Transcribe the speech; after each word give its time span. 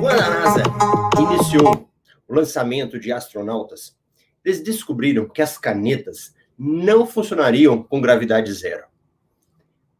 Quando 0.00 0.20
a 0.20 0.30
NASA 0.30 0.62
iniciou 1.20 1.88
o 2.28 2.34
lançamento 2.34 2.98
de 2.98 3.12
astronautas, 3.12 3.96
eles 4.44 4.60
descobriram 4.62 5.28
que 5.28 5.42
as 5.42 5.56
canetas 5.56 6.34
não 6.58 7.06
funcionariam 7.06 7.82
com 7.82 8.00
gravidade 8.00 8.52
zero. 8.52 8.91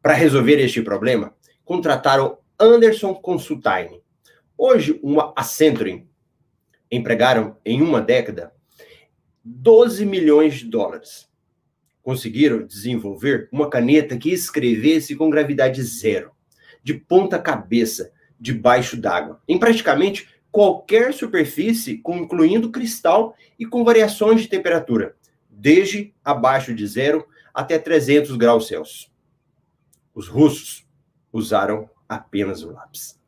Para 0.02 0.14
resolver 0.14 0.58
este 0.58 0.82
problema, 0.82 1.32
contrataram 1.64 2.36
Anderson 2.58 3.14
Consultine. 3.14 4.02
Hoje, 4.58 4.98
uma 5.00 5.32
Accenture 5.36 6.04
empregaram 6.90 7.56
em 7.64 7.80
uma 7.80 8.00
década 8.00 8.52
12 9.44 10.04
milhões 10.04 10.54
de 10.54 10.64
dólares. 10.64 11.28
Conseguiram 12.02 12.66
desenvolver 12.66 13.48
uma 13.52 13.70
caneta 13.70 14.16
que 14.16 14.32
escrevesse 14.32 15.14
com 15.14 15.30
gravidade 15.30 15.80
zero, 15.84 16.32
de 16.82 16.94
ponta 16.94 17.38
cabeça, 17.38 18.12
debaixo 18.40 18.96
d'água, 18.96 19.40
em 19.46 19.56
praticamente 19.56 20.28
qualquer 20.50 21.14
superfície, 21.14 22.02
incluindo 22.08 22.72
cristal 22.72 23.36
e 23.56 23.64
com 23.64 23.84
variações 23.84 24.40
de 24.40 24.48
temperatura, 24.48 25.14
desde 25.48 26.12
abaixo 26.24 26.74
de 26.74 26.84
zero 26.88 27.24
até 27.54 27.78
300 27.78 28.36
graus 28.36 28.66
Celsius. 28.66 29.11
Os 30.14 30.28
russos 30.28 30.86
usaram 31.32 31.88
apenas 32.06 32.62
o 32.62 32.70
lápis. 32.70 33.18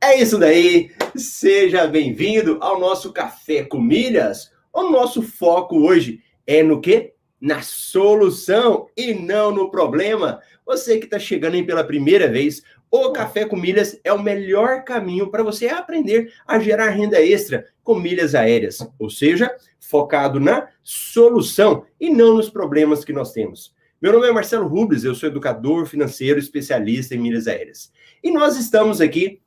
É 0.00 0.20
isso 0.20 0.38
daí. 0.38 0.92
Seja 1.16 1.88
bem-vindo 1.88 2.56
ao 2.60 2.78
nosso 2.78 3.12
Café 3.12 3.64
com 3.64 3.80
Milhas. 3.80 4.52
O 4.72 4.90
nosso 4.90 5.22
foco 5.22 5.80
hoje 5.80 6.22
é 6.46 6.62
no 6.62 6.80
quê? 6.80 7.14
Na 7.40 7.62
solução 7.62 8.86
e 8.96 9.12
não 9.12 9.50
no 9.50 9.72
problema. 9.72 10.40
Você 10.64 10.98
que 10.98 11.06
está 11.06 11.18
chegando 11.18 11.54
aí 11.54 11.64
pela 11.64 11.82
primeira 11.82 12.28
vez, 12.28 12.62
o 12.88 13.10
Café 13.10 13.44
com 13.44 13.56
Milhas 13.56 13.98
é 14.04 14.12
o 14.12 14.22
melhor 14.22 14.84
caminho 14.84 15.30
para 15.32 15.42
você 15.42 15.68
aprender 15.68 16.32
a 16.46 16.60
gerar 16.60 16.90
renda 16.90 17.20
extra 17.20 17.66
com 17.82 17.96
milhas 17.96 18.36
aéreas, 18.36 18.78
ou 19.00 19.10
seja, 19.10 19.52
focado 19.80 20.38
na 20.38 20.68
solução 20.84 21.84
e 21.98 22.08
não 22.08 22.36
nos 22.36 22.48
problemas 22.48 23.04
que 23.04 23.12
nós 23.12 23.32
temos. 23.32 23.74
Meu 24.00 24.14
nome 24.14 24.26
é 24.26 24.32
Marcelo 24.32 24.66
Rubles, 24.66 25.04
eu 25.04 25.14
sou 25.14 25.28
educador 25.28 25.84
financeiro 25.84 26.38
especialista 26.38 27.14
em 27.14 27.18
milhas 27.18 27.46
aéreas. 27.46 27.92
E 28.24 28.30
nós 28.30 28.56
estamos 28.56 28.98
aqui 28.98 29.42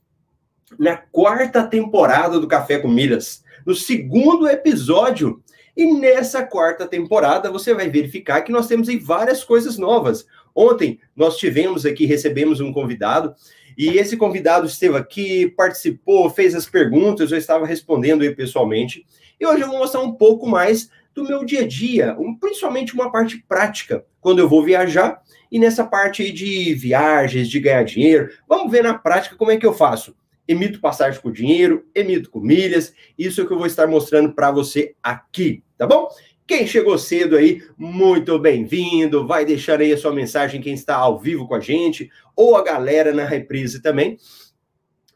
na 0.78 0.96
quarta 0.96 1.64
temporada 1.64 2.40
do 2.40 2.48
Café 2.48 2.78
com 2.78 2.88
Milhas, 2.88 3.44
no 3.66 3.74
segundo 3.74 4.48
episódio. 4.48 5.42
E 5.76 5.92
nessa 5.92 6.46
quarta 6.46 6.86
temporada 6.86 7.50
você 7.50 7.74
vai 7.74 7.90
verificar 7.90 8.44
que 8.44 8.52
nós 8.52 8.68
temos 8.68 8.88
aí 8.88 9.00
várias 9.00 9.44
coisas 9.44 9.80
novas. 9.80 10.24
Ontem 10.54 11.00
nós 11.16 11.38
tivemos 11.38 11.84
aqui, 11.84 12.06
recebemos 12.06 12.60
um 12.60 12.72
convidado, 12.72 13.34
e 13.76 13.98
esse 13.98 14.16
convidado 14.16 14.68
esteve 14.68 14.96
aqui, 14.96 15.50
participou, 15.50 16.30
fez 16.30 16.54
as 16.54 16.68
perguntas, 16.68 17.32
eu 17.32 17.40
estava 17.40 17.66
respondendo 17.66 18.22
aí 18.22 18.36
pessoalmente. 18.36 19.04
E 19.40 19.48
hoje 19.48 19.64
eu 19.64 19.68
vou 19.68 19.80
mostrar 19.80 20.02
um 20.02 20.14
pouco 20.14 20.48
mais 20.48 20.92
do 21.14 21.24
meu 21.24 21.46
dia 21.46 21.62
a 21.62 21.68
dia, 21.68 22.18
principalmente 22.40 22.94
uma 22.94 23.12
parte 23.12 23.44
prática, 23.48 24.06
quando 24.20 24.40
eu 24.40 24.50
vou 24.50 24.64
viajar, 24.64 25.22
e 25.52 25.60
nessa 25.60 25.86
parte 25.86 26.24
aí 26.24 26.32
de 26.32 26.74
viagens, 26.74 27.48
de 27.48 27.60
ganhar 27.60 27.84
dinheiro. 27.84 28.30
Vamos 28.48 28.72
ver 28.72 28.84
na 28.84 28.94
prática 28.94 29.36
como 29.36 29.52
é 29.52 29.58
que 29.58 29.66
eu 29.66 29.74
faço. 29.74 30.16
Emito 30.48 30.82
passagem 30.82 31.22
com 31.22 31.32
dinheiro, 31.32 31.86
emito 31.96 32.30
com 32.30 32.40
milhas, 32.40 32.94
isso 33.18 33.40
é 33.40 33.44
o 33.44 33.48
que 33.48 33.54
eu 33.54 33.58
vou 33.58 33.68
estar 33.68 33.88
mostrando 33.88 34.34
para 34.34 34.52
você 34.52 34.96
aqui, 35.02 35.64
tá 35.78 35.88
bom? 35.88 36.10
Quem 36.46 36.68
chegou 36.68 36.98
cedo 36.98 37.38
aí, 37.38 37.64
muito 37.78 38.38
bem-vindo. 38.38 39.26
Vai 39.26 39.46
deixar 39.46 39.80
aí 39.80 39.94
a 39.94 39.98
sua 39.98 40.12
mensagem 40.12 40.60
quem 40.60 40.74
está 40.74 40.98
ao 40.98 41.18
vivo 41.18 41.48
com 41.48 41.56
a 41.56 41.60
gente, 41.62 42.12
ou 42.36 42.58
a 42.58 42.64
galera 42.64 43.14
na 43.14 43.24
reprise 43.24 43.82
também. 43.82 44.18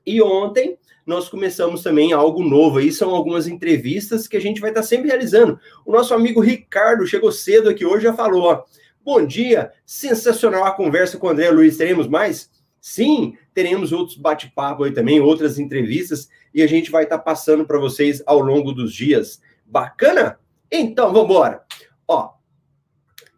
E 0.05 0.21
ontem 0.21 0.77
nós 1.07 1.29
começamos 1.29 1.81
também 1.81 2.11
algo 2.11 2.43
novo 2.43 2.79
aí, 2.79 2.91
são 2.91 3.11
algumas 3.11 3.47
entrevistas 3.47 4.27
que 4.27 4.35
a 4.35 4.41
gente 4.41 4.59
vai 4.59 4.71
estar 4.71 4.83
sempre 4.83 5.07
realizando. 5.07 5.57
O 5.85 5.91
nosso 5.93 6.13
amigo 6.13 6.41
Ricardo 6.41 7.07
chegou 7.07 7.31
cedo 7.31 7.69
aqui 7.69 7.85
hoje, 7.85 8.03
já 8.03 8.13
falou, 8.13 8.43
ó, 8.43 8.63
bom 9.05 9.25
dia, 9.25 9.71
sensacional 9.85 10.65
a 10.65 10.73
conversa 10.73 11.17
com 11.17 11.27
o 11.27 11.29
André 11.29 11.49
Luiz, 11.49 11.77
teremos 11.77 12.09
mais? 12.09 12.51
Sim, 12.81 13.37
teremos 13.53 13.93
outros 13.93 14.17
bate-papo 14.17 14.83
aí 14.83 14.91
também, 14.91 15.21
outras 15.21 15.57
entrevistas, 15.57 16.27
e 16.53 16.61
a 16.61 16.67
gente 16.67 16.91
vai 16.91 17.05
estar 17.05 17.19
passando 17.19 17.65
para 17.65 17.79
vocês 17.79 18.21
ao 18.25 18.39
longo 18.39 18.73
dos 18.73 18.93
dias. 18.93 19.41
Bacana? 19.65 20.37
Então, 20.69 21.13
vamos 21.13 21.29
embora. 21.29 21.63
Ó, 22.05 22.33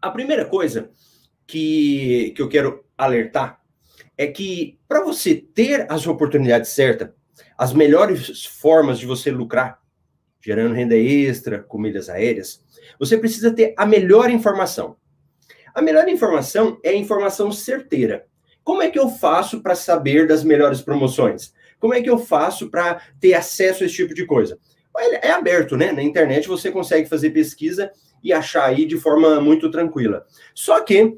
a 0.02 0.10
primeira 0.10 0.44
coisa 0.44 0.90
que, 1.46 2.32
que 2.34 2.42
eu 2.42 2.48
quero 2.48 2.84
alertar 2.98 3.60
é 4.18 4.26
que 4.26 4.76
para 4.88 5.04
você 5.04 5.36
ter 5.36 5.86
as 5.88 6.06
oportunidades 6.06 6.70
certas, 6.70 7.10
as 7.56 7.72
melhores 7.72 8.44
formas 8.46 8.98
de 8.98 9.06
você 9.06 9.30
lucrar, 9.30 9.80
gerando 10.40 10.74
renda 10.74 10.96
extra 10.96 11.60
com 11.60 11.78
milhas 11.78 12.08
aéreas, 12.08 12.64
você 12.98 13.16
precisa 13.16 13.52
ter 13.52 13.74
a 13.76 13.84
melhor 13.84 14.30
informação. 14.30 14.96
A 15.74 15.82
melhor 15.82 16.08
informação 16.08 16.78
é 16.82 16.90
a 16.90 16.96
informação 16.96 17.52
certeira. 17.52 18.26
Como 18.64 18.82
é 18.82 18.90
que 18.90 18.98
eu 18.98 19.08
faço 19.08 19.62
para 19.62 19.74
saber 19.74 20.26
das 20.26 20.44
melhores 20.44 20.80
promoções? 20.80 21.52
Como 21.78 21.94
é 21.94 22.02
que 22.02 22.10
eu 22.10 22.18
faço 22.18 22.70
para 22.70 23.00
ter 23.18 23.34
acesso 23.34 23.82
a 23.82 23.86
esse 23.86 23.96
tipo 23.96 24.14
de 24.14 24.26
coisa? 24.26 24.58
é 25.22 25.30
aberto, 25.30 25.76
né? 25.76 25.92
Na 25.92 26.02
internet 26.02 26.48
você 26.48 26.70
consegue 26.70 27.08
fazer 27.08 27.30
pesquisa 27.30 27.90
e 28.22 28.32
achar 28.32 28.64
aí 28.64 28.84
de 28.84 28.98
forma 28.98 29.40
muito 29.40 29.70
tranquila. 29.70 30.26
Só 30.54 30.80
que, 30.80 31.16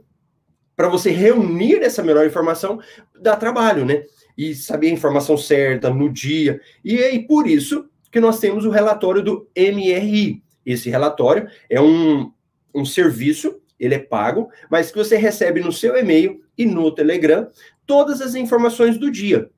para 0.77 0.89
você 0.89 1.11
reunir 1.11 1.83
essa 1.83 2.03
melhor 2.03 2.27
informação, 2.27 2.81
dá 3.21 3.35
trabalho, 3.35 3.85
né? 3.85 4.05
E 4.37 4.55
saber 4.55 4.89
a 4.89 4.93
informação 4.93 5.37
certa 5.37 5.91
no 5.91 6.09
dia. 6.09 6.61
E 6.85 6.99
aí, 6.99 7.27
por 7.27 7.47
isso 7.47 7.89
que 8.11 8.21
nós 8.21 8.39
temos 8.39 8.65
o 8.65 8.71
relatório 8.71 9.23
do 9.23 9.49
MRI. 9.57 10.43
Esse 10.65 10.91
relatório 10.91 11.49
é 11.69 11.81
um, 11.81 12.31
um 12.75 12.85
serviço, 12.85 13.61
ele 13.81 13.95
é 13.95 13.99
pago, 13.99 14.51
mas 14.71 14.91
que 14.91 14.99
você 14.99 15.17
recebe 15.17 15.61
no 15.61 15.73
seu 15.73 15.97
e-mail 15.97 16.41
e 16.57 16.65
no 16.65 16.91
Telegram 16.93 17.49
todas 17.87 18.21
as 18.21 18.35
informações 18.35 18.99
do 18.99 19.11
dia. 19.11 19.51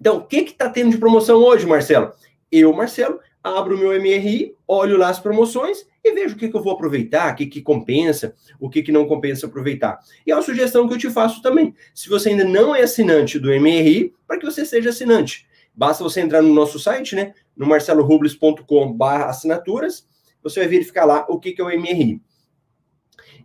Então, 0.00 0.18
o 0.18 0.24
que 0.24 0.38
está 0.38 0.68
tendo 0.68 0.90
de 0.90 0.98
promoção 0.98 1.36
hoje, 1.38 1.66
Marcelo? 1.66 2.12
Eu, 2.50 2.72
Marcelo, 2.72 3.20
abro 3.42 3.76
o 3.76 3.78
meu 3.78 3.98
MRI, 4.00 4.54
olho 4.66 4.96
lá 4.96 5.08
as 5.08 5.20
promoções 5.20 5.86
e 6.08 6.14
vejo 6.14 6.34
o 6.34 6.38
que, 6.38 6.48
que 6.48 6.56
eu 6.56 6.62
vou 6.62 6.72
aproveitar, 6.72 7.32
o 7.32 7.36
que, 7.36 7.46
que 7.46 7.62
compensa, 7.62 8.34
o 8.60 8.70
que, 8.70 8.82
que 8.82 8.92
não 8.92 9.06
compensa 9.06 9.46
aproveitar. 9.46 9.98
E 10.26 10.30
é 10.30 10.34
uma 10.34 10.42
sugestão 10.42 10.86
que 10.86 10.94
eu 10.94 10.98
te 10.98 11.10
faço 11.10 11.42
também. 11.42 11.74
Se 11.94 12.08
você 12.08 12.30
ainda 12.30 12.44
não 12.44 12.74
é 12.74 12.82
assinante 12.82 13.38
do 13.38 13.48
MRI, 13.48 14.14
para 14.26 14.38
que 14.38 14.44
você 14.44 14.64
seja 14.64 14.90
assinante. 14.90 15.46
Basta 15.74 16.02
você 16.02 16.20
entrar 16.20 16.42
no 16.42 16.54
nosso 16.54 16.78
site, 16.78 17.14
né? 17.14 17.34
No 17.56 17.66
marcelorubles.com.br 17.66 19.04
assinaturas, 19.04 20.06
você 20.42 20.60
vai 20.60 20.68
verificar 20.68 21.04
lá 21.04 21.26
o 21.28 21.38
que, 21.38 21.52
que 21.52 21.60
é 21.60 21.64
o 21.64 21.68
MRI. 21.68 22.20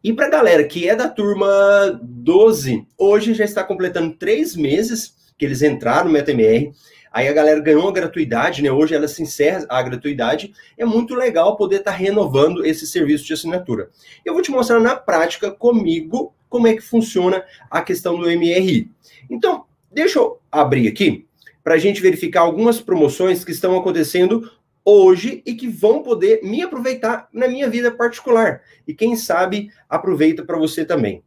E 0.03 0.13
para 0.13 0.27
a 0.27 0.29
galera 0.29 0.63
que 0.63 0.87
é 0.87 0.95
da 0.95 1.07
turma 1.07 1.99
12, 2.01 2.87
hoje 2.97 3.33
já 3.33 3.43
está 3.43 3.63
completando 3.63 4.15
três 4.15 4.55
meses 4.55 5.13
que 5.37 5.45
eles 5.45 5.61
entraram 5.61 6.05
no 6.05 6.11
MetaMR. 6.11 6.71
Aí 7.11 7.27
a 7.27 7.33
galera 7.33 7.59
ganhou 7.59 7.89
a 7.89 7.91
gratuidade, 7.91 8.61
né? 8.61 8.71
Hoje 8.71 8.95
ela 8.95 9.07
se 9.07 9.21
encerra 9.21 9.65
a 9.67 9.81
gratuidade. 9.81 10.53
É 10.77 10.85
muito 10.85 11.13
legal 11.13 11.57
poder 11.57 11.77
estar 11.77 11.91
tá 11.91 11.97
renovando 11.97 12.65
esse 12.65 12.87
serviço 12.87 13.25
de 13.25 13.33
assinatura. 13.33 13.89
Eu 14.23 14.33
vou 14.33 14.41
te 14.41 14.49
mostrar 14.49 14.79
na 14.79 14.95
prática 14.95 15.51
comigo 15.51 16.33
como 16.47 16.67
é 16.67 16.73
que 16.73 16.81
funciona 16.81 17.43
a 17.69 17.81
questão 17.81 18.17
do 18.17 18.25
MRI. 18.25 18.89
Então, 19.29 19.65
deixa 19.91 20.19
eu 20.19 20.39
abrir 20.49 20.87
aqui 20.87 21.25
para 21.61 21.75
a 21.75 21.77
gente 21.77 22.01
verificar 22.01 22.41
algumas 22.41 22.79
promoções 22.79 23.43
que 23.43 23.51
estão 23.51 23.77
acontecendo 23.77 24.49
hoje 24.83 25.43
e 25.45 25.53
que 25.53 25.67
vão 25.67 26.01
poder 26.01 26.41
me 26.43 26.61
aproveitar 26.61 27.27
na 27.31 27.47
minha 27.47 27.69
vida 27.69 27.91
particular. 27.91 28.61
E 28.87 28.93
quem 28.93 29.15
sabe 29.15 29.69
aproveita 29.89 30.43
para 30.43 30.57
você 30.57 30.85
também. 30.85 31.23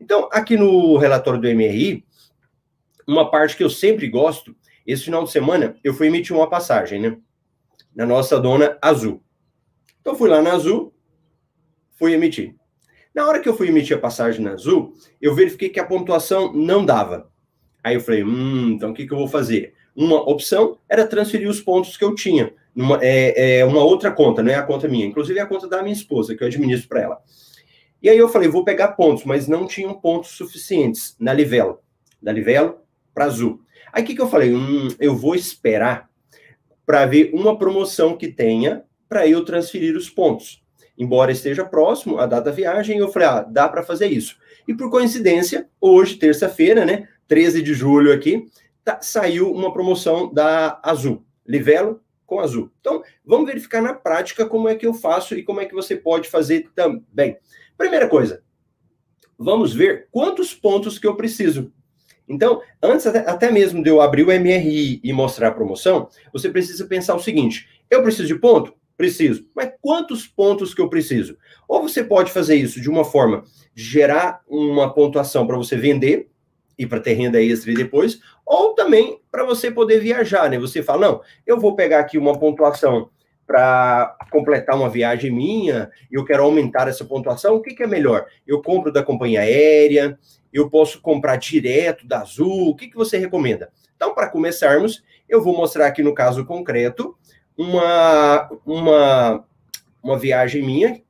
Então, 0.00 0.28
aqui 0.32 0.56
no 0.56 0.96
relatório 0.96 1.40
do 1.40 1.48
MRI, 1.48 2.04
uma 3.06 3.30
parte 3.30 3.56
que 3.56 3.62
eu 3.62 3.70
sempre 3.70 4.08
gosto 4.08 4.54
esse 4.86 5.04
final 5.04 5.24
de 5.24 5.30
semana, 5.30 5.76
eu 5.82 5.92
fui 5.92 6.06
emitir 6.06 6.34
uma 6.34 6.48
passagem, 6.48 7.00
né? 7.00 7.16
Na 7.94 8.06
nossa 8.06 8.38
dona 8.38 8.78
Azul. 8.80 9.22
Então, 10.00 10.14
fui 10.14 10.28
lá 10.28 10.40
na 10.40 10.52
Azul, 10.52 10.94
fui 11.98 12.12
emitir. 12.12 12.54
Na 13.14 13.26
hora 13.26 13.40
que 13.40 13.48
eu 13.48 13.56
fui 13.56 13.68
emitir 13.68 13.96
a 13.96 14.00
passagem 14.00 14.44
na 14.44 14.52
Azul, 14.52 14.92
eu 15.20 15.34
verifiquei 15.34 15.70
que 15.70 15.80
a 15.80 15.86
pontuação 15.86 16.52
não 16.52 16.84
dava. 16.84 17.30
Aí 17.82 17.94
eu 17.94 18.00
falei, 18.00 18.22
hum, 18.22 18.72
então 18.72 18.90
o 18.90 18.94
que, 18.94 19.06
que 19.06 19.12
eu 19.12 19.18
vou 19.18 19.28
fazer? 19.28 19.74
Uma 19.94 20.20
opção 20.28 20.78
era 20.88 21.06
transferir 21.06 21.48
os 21.48 21.60
pontos 21.60 21.96
que 21.96 22.04
eu 22.04 22.14
tinha 22.14 22.52
numa 22.74 22.98
é, 23.00 23.60
é, 23.60 23.64
uma 23.64 23.82
outra 23.82 24.12
conta, 24.12 24.42
não 24.42 24.52
é 24.52 24.56
a 24.56 24.62
conta 24.62 24.86
minha. 24.86 25.06
Inclusive 25.06 25.38
é 25.38 25.42
a 25.42 25.46
conta 25.46 25.66
da 25.66 25.82
minha 25.82 25.94
esposa, 25.94 26.36
que 26.36 26.44
eu 26.44 26.48
administro 26.48 26.88
para 26.88 27.00
ela. 27.00 27.22
E 28.02 28.10
aí 28.10 28.18
eu 28.18 28.28
falei, 28.28 28.48
vou 28.48 28.62
pegar 28.62 28.88
pontos, 28.88 29.24
mas 29.24 29.48
não 29.48 29.66
tinham 29.66 29.94
pontos 29.94 30.30
suficientes 30.32 31.16
na 31.18 31.32
Livelo. 31.32 31.80
da 32.22 32.30
Livelo 32.30 32.85
para 33.16 33.24
Azul. 33.24 33.62
Aí 33.90 34.02
o 34.02 34.06
que, 34.06 34.14
que 34.14 34.20
eu 34.20 34.28
falei? 34.28 34.52
Hum, 34.54 34.88
eu 35.00 35.16
vou 35.16 35.34
esperar 35.34 36.10
para 36.84 37.06
ver 37.06 37.30
uma 37.32 37.58
promoção 37.58 38.14
que 38.14 38.28
tenha 38.28 38.84
para 39.08 39.26
eu 39.26 39.42
transferir 39.42 39.96
os 39.96 40.10
pontos. 40.10 40.62
Embora 40.98 41.32
esteja 41.32 41.64
próximo 41.64 42.18
a 42.18 42.26
data 42.26 42.50
da 42.50 42.50
viagem, 42.50 42.98
eu 42.98 43.08
falei, 43.08 43.28
ah, 43.28 43.42
dá 43.42 43.70
para 43.70 43.82
fazer 43.82 44.08
isso. 44.08 44.36
E 44.68 44.74
por 44.74 44.90
coincidência, 44.90 45.66
hoje, 45.80 46.16
terça-feira, 46.16 46.84
né, 46.84 47.08
13 47.26 47.62
de 47.62 47.72
julho 47.72 48.12
aqui, 48.12 48.46
tá, 48.84 49.00
saiu 49.00 49.50
uma 49.50 49.72
promoção 49.72 50.30
da 50.32 50.78
Azul, 50.82 51.24
Livelo 51.46 52.02
com 52.26 52.40
Azul. 52.40 52.70
Então, 52.80 53.02
vamos 53.24 53.46
verificar 53.46 53.80
na 53.80 53.94
prática 53.94 54.44
como 54.44 54.68
é 54.68 54.74
que 54.74 54.86
eu 54.86 54.92
faço 54.92 55.34
e 55.34 55.42
como 55.42 55.60
é 55.60 55.64
que 55.64 55.74
você 55.74 55.96
pode 55.96 56.28
fazer 56.28 56.68
também. 56.74 57.38
Primeira 57.78 58.08
coisa, 58.08 58.42
vamos 59.38 59.72
ver 59.72 60.08
quantos 60.10 60.52
pontos 60.52 60.98
que 60.98 61.06
eu 61.06 61.16
preciso. 61.16 61.72
Então, 62.28 62.60
antes 62.82 63.06
até, 63.06 63.18
até, 63.20 63.50
mesmo 63.50 63.82
de 63.82 63.88
eu 63.88 64.00
abrir 64.00 64.24
o 64.24 64.32
MRI 64.32 65.00
e 65.02 65.12
mostrar 65.12 65.48
a 65.48 65.52
promoção, 65.52 66.08
você 66.32 66.48
precisa 66.48 66.86
pensar 66.86 67.14
o 67.14 67.20
seguinte: 67.20 67.68
eu 67.90 68.02
preciso 68.02 68.28
de 68.28 68.34
ponto? 68.38 68.74
Preciso. 68.96 69.46
Mas 69.54 69.72
quantos 69.80 70.26
pontos 70.26 70.72
que 70.72 70.80
eu 70.80 70.88
preciso? 70.88 71.36
Ou 71.68 71.82
você 71.82 72.02
pode 72.02 72.32
fazer 72.32 72.56
isso 72.56 72.80
de 72.80 72.88
uma 72.88 73.04
forma 73.04 73.44
de 73.74 73.84
gerar 73.84 74.40
uma 74.48 74.92
pontuação 74.92 75.46
para 75.46 75.56
você 75.56 75.76
vender 75.76 76.30
e 76.78 76.86
para 76.86 77.00
ter 77.00 77.14
renda 77.14 77.42
extra 77.42 77.72
depois, 77.74 78.20
ou 78.44 78.74
também 78.74 79.20
para 79.30 79.44
você 79.44 79.70
poder 79.70 80.00
viajar, 80.00 80.50
né? 80.50 80.58
Você 80.58 80.82
fala, 80.82 81.06
não, 81.06 81.20
eu 81.46 81.58
vou 81.58 81.74
pegar 81.74 82.00
aqui 82.00 82.18
uma 82.18 82.38
pontuação 82.38 83.10
para 83.46 84.16
completar 84.30 84.76
uma 84.76 84.90
viagem 84.90 85.30
minha, 85.30 85.88
eu 86.10 86.24
quero 86.24 86.42
aumentar 86.42 86.88
essa 86.88 87.04
pontuação, 87.04 87.54
o 87.54 87.62
que, 87.62 87.74
que, 87.74 87.82
é 87.82 87.86
melhor? 87.86 88.26
Eu 88.46 88.60
compro 88.60 88.92
da 88.92 89.02
companhia 89.02 89.40
aérea, 89.40 90.18
eu 90.52 90.68
posso 90.68 91.00
comprar 91.00 91.36
direto 91.36 92.06
da 92.06 92.22
Azul, 92.22 92.70
o 92.70 92.74
que, 92.74 92.88
que 92.88 92.96
você 92.96 93.18
recomenda? 93.18 93.70
Então, 93.94 94.14
para 94.14 94.28
começarmos, 94.28 95.02
eu 95.28 95.42
vou 95.42 95.56
mostrar 95.56 95.86
aqui 95.86 96.02
no 96.02 96.14
caso 96.14 96.44
concreto 96.44 97.16
uma, 97.56 98.48
uma, 98.66 99.44
uma 100.02 100.18
viagem 100.18 100.62
minha 100.62 101.00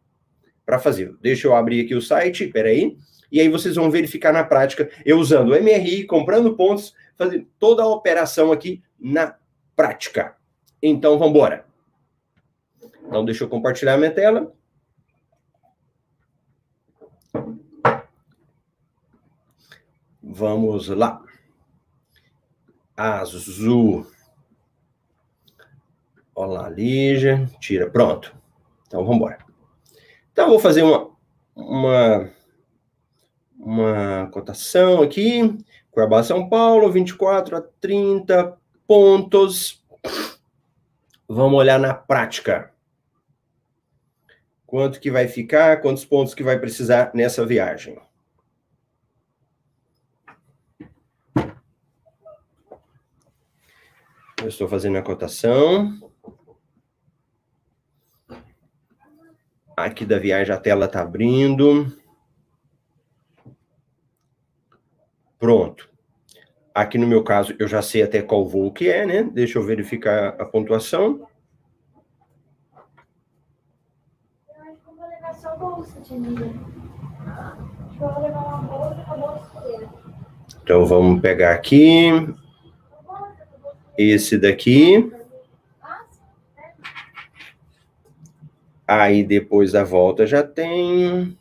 para 0.65 0.79
fazer. 0.79 1.15
Deixa 1.23 1.49
eu 1.49 1.55
abrir 1.55 1.85
aqui 1.85 1.95
o 1.95 2.03
site, 2.03 2.49
peraí, 2.49 2.97
e 3.33 3.41
aí 3.41 3.49
vocês 3.49 3.77
vão 3.77 3.91
verificar 3.91 4.33
na 4.33 4.45
prática, 4.45 4.91
eu 5.05 5.19
usando 5.19 5.53
o 5.53 5.61
MRI, 5.61 6.05
comprando 6.05 6.55
pontos, 6.55 6.95
fazendo 7.17 7.47
toda 7.59 7.83
a 7.83 7.89
operação 7.89 8.53
aqui 8.53 8.83
na 8.99 9.35
prática. 9.75 10.37
Então, 10.83 11.19
vamos 11.19 11.35
embora. 11.35 11.65
Então, 13.07 13.25
deixa 13.25 13.45
eu 13.45 13.49
compartilhar 13.49 13.97
minha 13.97 14.11
tela. 14.11 14.53
Vamos 20.21 20.89
lá. 20.89 21.23
Azul. 22.97 24.07
Olá, 26.35 26.69
Lígia. 26.69 27.49
Tira. 27.61 27.89
Pronto. 27.89 28.35
Então, 28.87 29.03
vamos 29.03 29.17
embora. 29.17 29.39
Então, 30.33 30.49
vou 30.49 30.59
fazer 30.59 30.83
uma, 30.83 31.11
uma, 31.55 32.31
uma 33.57 34.29
cotação 34.33 35.01
aqui. 35.01 35.57
Cuiabá, 35.93 36.25
São 36.25 36.49
Paulo, 36.49 36.91
24 36.91 37.57
a 37.57 37.63
30 37.63 38.59
pontos. 38.87 39.83
Vamos 41.29 41.59
olhar 41.59 41.79
na 41.79 41.95
prática 41.95 42.76
quanto 44.77 45.01
que 45.01 45.11
vai 45.11 45.27
ficar, 45.27 45.81
quantos 45.81 46.05
pontos 46.05 46.35
que 46.35 46.43
vai 46.43 46.61
precisar 46.61 47.11
nessa 47.15 47.47
viagem. 47.47 47.99
Eu 54.39 54.49
estou 54.49 54.69
fazendo 54.69 54.99
a 54.99 55.03
cotação. 55.03 55.99
Aqui 59.75 60.05
da 60.05 60.19
viagem 60.19 60.55
a 60.55 60.61
tela 60.61 60.85
está 60.85 61.01
abrindo. 61.01 61.99
Pronto. 65.39 65.89
Aqui 66.75 66.99
no 66.99 67.07
meu 67.07 67.25
caso, 67.25 67.57
eu 67.59 67.67
já 67.67 67.81
sei 67.81 68.03
até 68.03 68.21
qual 68.21 68.47
voo 68.47 68.71
que 68.71 68.91
é, 68.91 69.07
né? 69.07 69.23
Deixa 69.23 69.59
eu 69.59 69.65
verificar 69.65 70.39
a 70.39 70.45
pontuação. 70.45 71.27
Então 80.63 80.87
vamos 80.87 81.21
pegar 81.21 81.53
aqui 81.53 82.11
esse 83.99 84.39
daqui. 84.39 85.13
Aí 88.87 89.25
depois 89.25 89.73
da 89.73 89.83
volta 89.83 90.27
já 90.27 90.43
tem. 90.43 91.37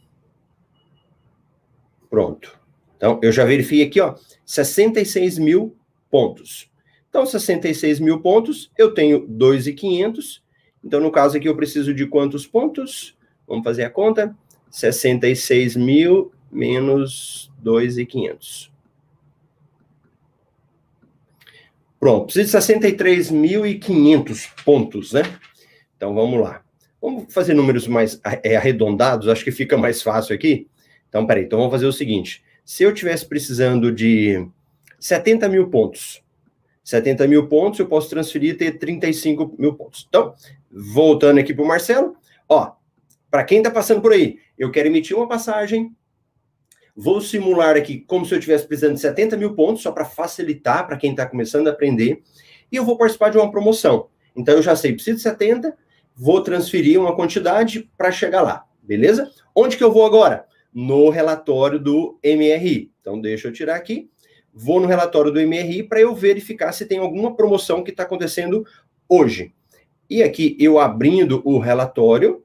Pronto. 2.10 2.58
Então 2.98 3.20
eu 3.22 3.32
já 3.32 3.46
verifiquei 3.46 3.86
aqui, 3.86 4.02
ó, 4.02 4.16
66 4.46 5.38
mil 5.38 5.76
pontos. 6.10 6.70
Então, 7.16 7.26
66 7.26 8.02
mil 8.02 8.20
pontos, 8.20 8.70
eu 8.78 8.94
tenho 8.94 9.26
2,500. 9.26 10.44
Então, 10.84 11.00
no 11.00 11.10
caso 11.10 11.38
aqui, 11.38 11.48
eu 11.48 11.56
preciso 11.56 11.94
de 11.94 12.06
quantos 12.06 12.46
pontos? 12.46 13.18
Vamos 13.48 13.64
fazer 13.64 13.86
a 13.86 13.90
conta? 13.90 14.36
66 14.76 15.78
mil 15.78 16.34
menos 16.52 17.50
2,500. 17.60 18.70
Pronto, 21.98 22.26
preciso 22.26 22.52
de 22.52 22.58
63.500 22.58 24.50
pontos, 24.66 25.14
né? 25.14 25.22
Então, 25.96 26.14
vamos 26.14 26.42
lá. 26.42 26.62
Vamos 27.02 27.34
fazer 27.34 27.54
números 27.54 27.88
mais 27.88 28.20
é, 28.44 28.58
arredondados, 28.58 29.30
acho 29.30 29.46
que 29.46 29.52
fica 29.52 29.78
mais 29.78 30.02
fácil 30.02 30.36
aqui. 30.36 30.68
Então, 31.08 31.26
peraí, 31.26 31.46
então 31.46 31.58
vamos 31.58 31.72
fazer 31.72 31.86
o 31.86 31.94
seguinte. 31.94 32.44
Se 32.66 32.84
eu 32.84 32.94
tivesse 32.94 33.26
precisando 33.26 33.94
de 33.94 34.46
70 35.00 35.48
mil 35.48 35.70
pontos, 35.70 36.22
70 36.84 37.26
mil 37.28 37.48
pontos, 37.48 37.80
eu 37.80 37.88
posso 37.88 38.10
transferir 38.10 38.56
e 38.56 38.58
ter 38.58 38.74
35 38.74 39.56
mil 39.58 39.74
pontos. 39.74 40.06
Então, 40.10 40.36
voltando 40.70 41.40
aqui 41.40 41.54
para 41.54 41.64
o 41.64 41.68
Marcelo, 41.68 42.18
ó, 42.50 42.74
para 43.36 43.44
quem 43.44 43.58
está 43.58 43.70
passando 43.70 44.02
por 44.02 44.14
aí, 44.14 44.40
eu 44.58 44.72
quero 44.72 44.88
emitir 44.88 45.14
uma 45.14 45.28
passagem, 45.28 45.94
vou 46.96 47.20
simular 47.20 47.76
aqui 47.76 48.00
como 48.00 48.26
se 48.26 48.34
eu 48.34 48.40
estivesse 48.40 48.66
precisando 48.66 48.94
de 48.94 49.02
70 49.02 49.36
mil 49.36 49.54
pontos, 49.54 49.84
só 49.84 49.92
para 49.92 50.06
facilitar 50.06 50.88
para 50.88 50.96
quem 50.96 51.12
está 51.12 51.26
começando 51.26 51.68
a 51.68 51.72
aprender, 51.72 52.24
e 52.72 52.78
eu 52.78 52.86
vou 52.86 52.98
participar 52.98 53.32
de 53.32 53.38
uma 53.38 53.52
promoção. 53.52 54.08
Então 54.38 54.56
eu 54.56 54.62
já 54.62 54.74
sei, 54.74 54.94
preciso 54.94 55.18
de 55.18 55.24
70, 55.24 55.78
vou 56.16 56.40
transferir 56.40 56.98
uma 56.98 57.14
quantidade 57.14 57.92
para 57.98 58.10
chegar 58.10 58.42
lá, 58.42 58.64
beleza? 58.82 59.30
Onde 59.54 59.76
que 59.76 59.84
eu 59.84 59.92
vou 59.92 60.06
agora? 60.06 60.46
No 60.74 61.10
relatório 61.10 61.78
do 61.78 62.18
MRI. 62.24 62.90
Então 63.02 63.20
deixa 63.20 63.50
eu 63.50 63.52
tirar 63.52 63.76
aqui. 63.76 64.10
Vou 64.54 64.80
no 64.80 64.88
relatório 64.88 65.30
do 65.30 65.46
MRI 65.46 65.84
para 65.84 66.00
eu 66.00 66.16
verificar 66.16 66.72
se 66.72 66.86
tem 66.86 67.00
alguma 67.00 67.36
promoção 67.36 67.84
que 67.84 67.92
está 67.92 68.04
acontecendo 68.04 68.66
hoje. 69.10 69.54
E 70.10 70.24
aqui 70.24 70.56
eu 70.58 70.80
abrindo 70.80 71.42
o 71.44 71.60
relatório, 71.60 72.45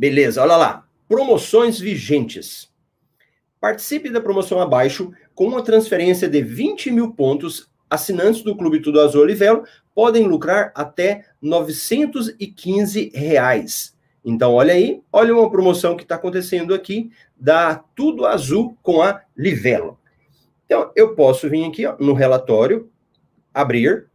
Beleza, 0.00 0.40
olha 0.40 0.56
lá. 0.56 0.86
Promoções 1.06 1.78
vigentes. 1.78 2.72
Participe 3.60 4.08
da 4.08 4.18
promoção 4.18 4.58
abaixo 4.58 5.12
com 5.34 5.46
uma 5.46 5.60
transferência 5.60 6.26
de 6.26 6.40
20 6.40 6.90
mil 6.90 7.12
pontos. 7.12 7.70
Assinantes 7.90 8.40
do 8.40 8.56
Clube 8.56 8.80
Tudo 8.80 8.98
Azul 8.98 9.20
Olivelo 9.20 9.62
podem 9.94 10.26
lucrar 10.26 10.72
até 10.74 11.26
915 11.42 13.12
reais. 13.14 13.94
Então, 14.24 14.54
olha 14.54 14.72
aí, 14.72 15.02
olha 15.12 15.34
uma 15.34 15.50
promoção 15.50 15.94
que 15.94 16.02
está 16.02 16.14
acontecendo 16.14 16.72
aqui 16.72 17.10
da 17.36 17.74
Tudo 17.94 18.24
Azul 18.24 18.78
com 18.82 19.02
a 19.02 19.20
Livelo. 19.36 19.98
Então, 20.64 20.90
eu 20.96 21.14
posso 21.14 21.46
vir 21.50 21.66
aqui 21.66 21.84
ó, 21.84 21.94
no 22.00 22.14
relatório, 22.14 22.88
abrir. 23.52 24.06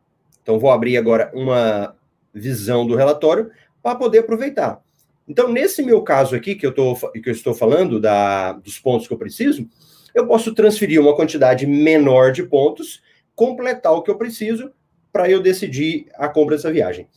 Então, 0.42 0.58
vou 0.58 0.72
abrir 0.72 0.98
agora 0.98 1.30
uma 1.32 1.96
visão 2.34 2.88
do 2.88 2.96
relatório 2.96 3.52
para 3.84 3.94
poder 3.94 4.20
aproveitar. 4.20 4.84
Então, 5.28 5.52
nesse 5.52 5.82
meu 5.82 6.02
caso 6.04 6.36
aqui, 6.36 6.56
que 6.56 6.66
eu, 6.66 6.74
tô, 6.74 6.96
que 6.96 7.30
eu 7.30 7.34
estou 7.34 7.54
falando 7.54 8.00
da, 8.00 8.54
dos 8.54 8.78
pontos 8.78 9.08
que 9.08 9.14
eu 9.14 9.18
preciso, 9.18 9.68
eu 10.14 10.28
posso 10.28 10.54
transferir 10.54 11.02
uma 11.02 11.16
quantidade 11.16 11.66
menor 11.66 12.32
de 12.32 12.44
pontos, 12.44 13.02
completar 13.36 13.92
o 13.94 14.02
que 14.02 14.12
eu 14.12 14.18
preciso 14.18 14.72
para 15.12 15.30
eu 15.30 15.42
decidir 15.42 16.08
a 16.16 16.30
compra 16.30 16.56
dessa 16.56 16.72
viagem. 16.72 17.08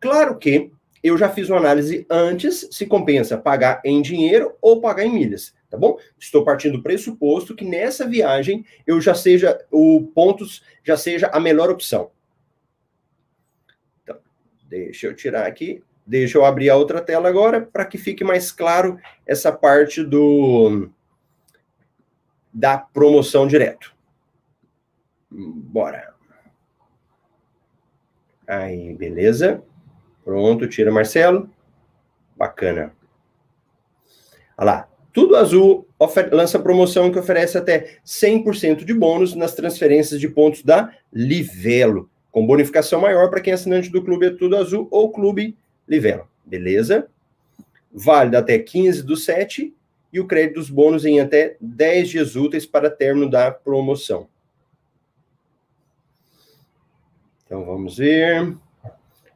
Claro 0.00 0.36
que 0.38 0.72
eu 1.02 1.16
já 1.16 1.28
fiz 1.28 1.48
uma 1.48 1.58
análise 1.58 2.06
antes 2.10 2.68
se 2.70 2.86
compensa 2.86 3.38
pagar 3.38 3.80
em 3.84 4.02
dinheiro 4.02 4.54
ou 4.60 4.80
pagar 4.80 5.04
em 5.04 5.12
milhas, 5.12 5.54
tá 5.70 5.76
bom? 5.76 5.98
Estou 6.18 6.44
partindo 6.44 6.78
do 6.78 6.82
pressuposto 6.82 7.54
que 7.54 7.64
nessa 7.64 8.06
viagem 8.06 8.64
eu 8.86 9.00
já 9.00 9.14
seja 9.14 9.58
o 9.70 10.10
pontos 10.14 10.62
já 10.82 10.96
seja 10.96 11.28
a 11.28 11.38
melhor 11.38 11.70
opção. 11.70 12.10
Então, 14.02 14.18
deixa 14.68 15.06
eu 15.06 15.14
tirar 15.14 15.46
aqui 15.46 15.82
Deixa 16.08 16.38
eu 16.38 16.44
abrir 16.46 16.70
a 16.70 16.74
outra 16.74 17.02
tela 17.02 17.28
agora 17.28 17.60
para 17.60 17.84
que 17.84 17.98
fique 17.98 18.24
mais 18.24 18.50
claro 18.50 18.98
essa 19.26 19.52
parte 19.52 20.02
do, 20.02 20.88
da 22.50 22.78
promoção 22.78 23.46
direto. 23.46 23.94
Bora. 25.30 26.14
Aí, 28.46 28.94
beleza. 28.94 29.62
Pronto, 30.24 30.66
tira 30.66 30.90
Marcelo. 30.90 31.50
Bacana. 32.34 32.94
Olha 34.56 34.64
lá. 34.64 34.88
Tudo 35.12 35.36
Azul 35.36 35.86
lança 36.32 36.58
promoção 36.58 37.12
que 37.12 37.18
oferece 37.18 37.58
até 37.58 37.98
100% 38.06 38.82
de 38.82 38.94
bônus 38.94 39.34
nas 39.34 39.54
transferências 39.54 40.18
de 40.18 40.28
pontos 40.28 40.62
da 40.62 40.90
Livelo, 41.12 42.08
com 42.30 42.46
bonificação 42.46 42.98
maior 42.98 43.28
para 43.28 43.42
quem 43.42 43.50
é 43.50 43.54
assinante 43.54 43.90
do 43.90 44.02
Clube 44.02 44.26
é 44.26 44.30
Tudo 44.30 44.56
Azul 44.56 44.88
ou 44.90 45.12
Clube 45.12 45.54
Livelo. 45.88 46.28
Beleza? 46.44 47.08
Válido 47.92 48.36
até 48.36 48.58
15 48.58 49.02
do 49.02 49.16
7 49.16 49.74
e 50.12 50.20
o 50.20 50.26
crédito 50.26 50.56
dos 50.56 50.70
bônus 50.70 51.04
em 51.04 51.20
até 51.20 51.56
10 51.60 52.08
dias 52.08 52.36
úteis 52.36 52.66
para 52.66 52.90
término 52.90 53.28
da 53.28 53.50
promoção. 53.50 54.28
Então 57.44 57.64
vamos 57.64 57.96
ver. 57.96 58.56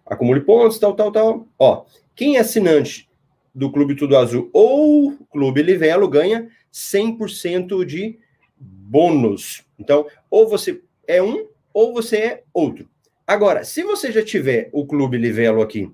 Acumule 0.04 0.40
pontos, 0.40 0.78
tal, 0.78 0.94
tal, 0.94 1.10
tal. 1.10 1.48
Ó, 1.58 1.84
quem 2.14 2.36
é 2.36 2.40
assinante 2.40 3.08
do 3.54 3.70
Clube 3.70 3.94
Tudo 3.94 4.16
Azul 4.16 4.50
ou 4.52 5.16
Clube 5.30 5.62
Livelo 5.62 6.08
ganha 6.08 6.48
100% 6.72 7.84
de 7.84 8.18
bônus. 8.58 9.64
Então, 9.78 10.06
ou 10.30 10.48
você 10.48 10.82
é 11.06 11.22
um 11.22 11.48
ou 11.72 11.92
você 11.92 12.16
é 12.16 12.42
outro. 12.52 12.88
Agora, 13.26 13.64
se 13.64 13.82
você 13.82 14.12
já 14.12 14.22
tiver 14.22 14.68
o 14.72 14.86
Clube 14.86 15.16
Livelo 15.16 15.62
aqui, 15.62 15.90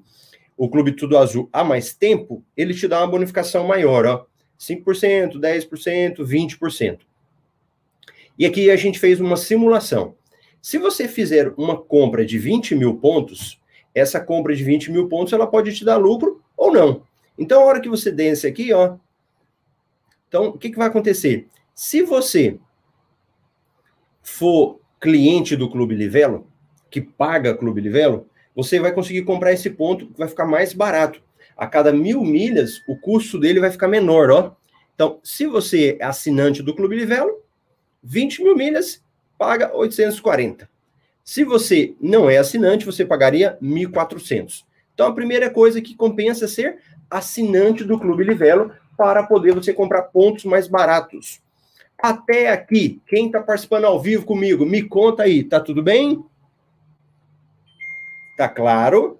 o 0.58 0.68
Clube 0.68 0.92
Tudo 0.92 1.16
Azul 1.16 1.48
há 1.52 1.62
mais 1.62 1.94
tempo, 1.94 2.44
ele 2.56 2.74
te 2.74 2.88
dá 2.88 2.98
uma 3.00 3.06
bonificação 3.06 3.66
maior, 3.66 4.04
ó. 4.04 4.26
5%, 4.58 5.38
10%, 5.38 6.16
20%. 6.18 6.98
E 8.36 8.44
aqui 8.44 8.68
a 8.68 8.76
gente 8.76 8.98
fez 8.98 9.20
uma 9.20 9.36
simulação. 9.36 10.16
Se 10.60 10.76
você 10.76 11.06
fizer 11.06 11.54
uma 11.56 11.80
compra 11.80 12.26
de 12.26 12.38
20 12.38 12.74
mil 12.74 12.96
pontos, 12.96 13.60
essa 13.94 14.20
compra 14.20 14.54
de 14.54 14.64
20 14.64 14.90
mil 14.90 15.08
pontos 15.08 15.32
ela 15.32 15.46
pode 15.46 15.72
te 15.72 15.84
dar 15.84 15.96
lucro 15.96 16.42
ou 16.56 16.72
não. 16.72 17.02
Então, 17.38 17.62
a 17.62 17.64
hora 17.64 17.80
que 17.80 17.88
você 17.88 18.10
desce 18.10 18.48
aqui, 18.48 18.72
ó. 18.72 18.96
Então, 20.26 20.48
o 20.48 20.58
que, 20.58 20.70
que 20.70 20.76
vai 20.76 20.88
acontecer? 20.88 21.46
Se 21.72 22.02
você 22.02 22.58
for 24.20 24.80
cliente 25.00 25.54
do 25.54 25.70
Clube 25.70 25.94
Livelo, 25.94 26.48
que 26.90 27.00
paga 27.00 27.56
Clube 27.56 27.80
Livelo, 27.80 28.27
você 28.58 28.80
vai 28.80 28.90
conseguir 28.90 29.22
comprar 29.22 29.52
esse 29.52 29.70
ponto 29.70 30.10
vai 30.18 30.26
ficar 30.26 30.44
mais 30.44 30.72
barato. 30.72 31.22
A 31.56 31.64
cada 31.64 31.92
mil 31.92 32.24
milhas, 32.24 32.82
o 32.88 32.96
custo 32.96 33.38
dele 33.38 33.60
vai 33.60 33.70
ficar 33.70 33.86
menor, 33.86 34.32
ó. 34.32 34.56
Então, 34.96 35.20
se 35.22 35.46
você 35.46 35.96
é 36.00 36.04
assinante 36.04 36.60
do 36.60 36.74
Clube 36.74 36.96
Livelo, 36.96 37.40
20 38.02 38.42
mil 38.42 38.56
milhas, 38.56 39.00
paga 39.38 39.72
840. 39.72 40.68
Se 41.22 41.44
você 41.44 41.94
não 42.00 42.28
é 42.28 42.38
assinante, 42.38 42.84
você 42.84 43.04
pagaria 43.04 43.56
1.400. 43.62 44.64
Então, 44.92 45.06
a 45.06 45.14
primeira 45.14 45.48
coisa 45.50 45.80
que 45.80 45.94
compensa 45.94 46.46
é 46.46 46.48
ser 46.48 46.78
assinante 47.08 47.84
do 47.84 47.96
Clube 47.96 48.24
Livelo 48.24 48.72
para 48.96 49.22
poder 49.22 49.54
você 49.54 49.72
comprar 49.72 50.02
pontos 50.02 50.44
mais 50.44 50.66
baratos. 50.66 51.40
Até 51.96 52.50
aqui, 52.50 53.00
quem 53.06 53.26
está 53.26 53.40
participando 53.40 53.84
ao 53.84 54.02
vivo 54.02 54.26
comigo, 54.26 54.66
me 54.66 54.82
conta 54.82 55.22
aí, 55.22 55.44
tá 55.44 55.60
tudo 55.60 55.80
bem? 55.80 56.24
Tá 58.38 58.48
claro? 58.48 59.18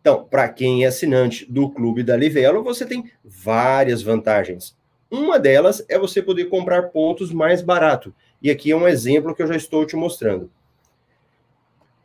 Então, 0.00 0.24
para 0.24 0.46
quem 0.48 0.84
é 0.84 0.88
assinante 0.88 1.50
do 1.50 1.70
Clube 1.70 2.02
da 2.02 2.16
Livelo, 2.16 2.62
você 2.62 2.84
tem 2.84 3.10
várias 3.24 4.02
vantagens. 4.02 4.76
Uma 5.10 5.38
delas 5.38 5.82
é 5.88 5.98
você 5.98 6.22
poder 6.22 6.44
comprar 6.50 6.90
pontos 6.90 7.32
mais 7.32 7.62
barato. 7.62 8.14
E 8.42 8.50
aqui 8.50 8.70
é 8.70 8.76
um 8.76 8.86
exemplo 8.86 9.34
que 9.34 9.42
eu 9.42 9.46
já 9.46 9.56
estou 9.56 9.86
te 9.86 9.96
mostrando. 9.96 10.50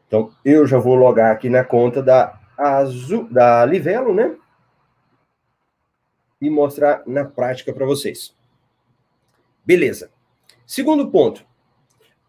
Então, 0.07 0.31
eu 0.45 0.65
já 0.65 0.77
vou 0.77 0.95
logar 0.95 1.33
aqui 1.33 1.49
na 1.49 1.65
conta 1.65 2.01
da 2.01 2.39
Azul, 2.57 3.27
da 3.29 3.65
Livelo, 3.65 4.13
né? 4.13 4.35
e 6.39 6.49
mostrar 6.49 7.03
na 7.05 7.25
prática 7.25 7.73
para 7.73 7.85
vocês. 7.85 8.33
Beleza. 9.65 10.09
Segundo 10.65 11.09
ponto, 11.09 11.45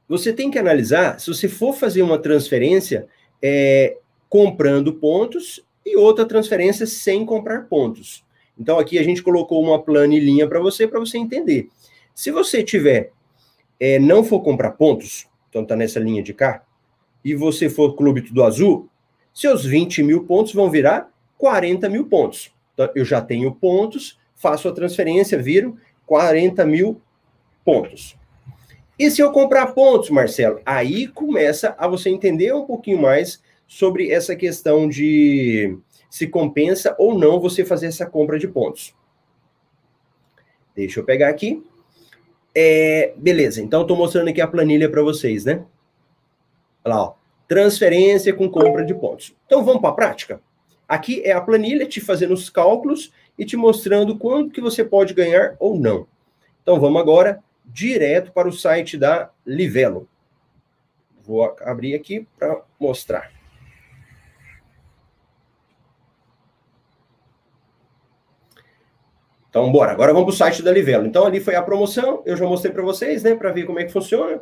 você 0.08 0.32
tem 0.32 0.50
que 0.50 0.58
analisar 0.58 1.20
se 1.20 1.28
você 1.28 1.48
for 1.48 1.74
fazer 1.74 2.02
uma 2.02 2.18
transferência 2.18 3.06
é, 3.42 3.96
comprando 4.28 4.92
pontos 4.94 5.64
e 5.84 5.96
outra 5.96 6.24
transferência 6.24 6.86
sem 6.86 7.24
comprar 7.24 7.66
pontos. 7.66 8.24
Então 8.58 8.78
aqui 8.78 8.98
a 8.98 9.02
gente 9.02 9.22
colocou 9.22 9.62
uma 9.62 9.82
planilhinha 9.82 10.46
para 10.46 10.60
você 10.60 10.86
para 10.86 11.00
você 11.00 11.18
entender. 11.18 11.68
Se 12.14 12.30
você 12.30 12.62
tiver 12.62 13.12
é, 13.78 13.98
não 13.98 14.24
for 14.24 14.40
comprar 14.40 14.72
pontos, 14.72 15.26
então 15.48 15.64
tá 15.64 15.76
nessa 15.76 16.00
linha 16.00 16.22
de 16.22 16.34
cá, 16.34 16.62
e 17.24 17.34
você 17.34 17.68
for 17.68 17.94
clube 17.94 18.22
tudo 18.22 18.42
azul, 18.42 18.88
seus 19.32 19.64
20 19.64 20.02
mil 20.02 20.24
pontos 20.24 20.52
vão 20.52 20.70
virar 20.70 21.10
40 21.36 21.88
mil 21.88 22.06
pontos. 22.06 22.52
Então, 22.74 22.90
eu 22.94 23.04
já 23.04 23.20
tenho 23.20 23.54
pontos, 23.54 24.18
faço 24.34 24.68
a 24.68 24.72
transferência, 24.72 25.40
viro 25.40 25.76
40 26.06 26.64
mil 26.64 27.00
pontos. 27.64 28.16
E 28.98 29.10
se 29.10 29.20
eu 29.20 29.30
comprar 29.30 29.68
pontos, 29.68 30.10
Marcelo? 30.10 30.60
Aí 30.66 31.06
começa 31.06 31.74
a 31.78 31.86
você 31.86 32.10
entender 32.10 32.52
um 32.52 32.64
pouquinho 32.64 33.00
mais 33.00 33.40
sobre 33.68 34.10
essa 34.10 34.34
questão 34.34 34.88
de 34.88 35.78
se 36.10 36.26
compensa 36.26 36.96
ou 36.98 37.16
não 37.16 37.38
você 37.38 37.64
fazer 37.64 37.86
essa 37.86 38.06
compra 38.06 38.38
de 38.38 38.48
pontos. 38.48 38.96
Deixa 40.74 40.98
eu 40.98 41.04
pegar 41.04 41.28
aqui. 41.28 41.62
É, 42.54 43.12
beleza, 43.16 43.60
então 43.60 43.82
estou 43.82 43.96
mostrando 43.96 44.28
aqui 44.28 44.40
a 44.40 44.48
planilha 44.48 44.90
para 44.90 45.02
vocês, 45.02 45.44
né? 45.44 45.64
Olha 46.82 46.94
lá, 46.94 47.02
ó, 47.02 47.14
transferência 47.46 48.34
com 48.34 48.48
compra 48.48 48.84
de 48.84 48.94
pontos. 48.94 49.36
Então 49.46 49.62
vamos 49.64 49.82
para 49.82 49.90
a 49.90 49.94
prática? 49.94 50.40
Aqui 50.88 51.22
é 51.22 51.32
a 51.32 51.40
planilha 51.40 51.86
te 51.86 52.00
fazendo 52.00 52.32
os 52.32 52.48
cálculos 52.48 53.12
e 53.38 53.44
te 53.44 53.56
mostrando 53.56 54.16
quanto 54.16 54.50
que 54.50 54.60
você 54.60 54.82
pode 54.82 55.12
ganhar 55.12 55.54
ou 55.60 55.78
não. 55.78 56.06
Então 56.62 56.80
vamos 56.80 57.00
agora 57.00 57.44
direto 57.66 58.32
para 58.32 58.48
o 58.48 58.52
site 58.52 58.96
da 58.96 59.30
Livelo. 59.46 60.08
Vou 61.22 61.54
abrir 61.60 61.94
aqui 61.94 62.26
para 62.38 62.62
mostrar. 62.80 63.37
Então, 69.58 69.72
bora. 69.72 69.90
Agora 69.90 70.12
vamos 70.12 70.26
para 70.26 70.34
o 70.34 70.50
site 70.50 70.62
da 70.62 70.70
Livelo. 70.70 71.04
Então, 71.04 71.26
ali 71.26 71.40
foi 71.40 71.56
a 71.56 71.62
promoção. 71.62 72.22
Eu 72.24 72.36
já 72.36 72.46
mostrei 72.46 72.72
para 72.72 72.80
vocês, 72.80 73.24
né? 73.24 73.34
Para 73.34 73.50
ver 73.50 73.66
como 73.66 73.80
é 73.80 73.84
que 73.84 73.90
funciona. 73.90 74.40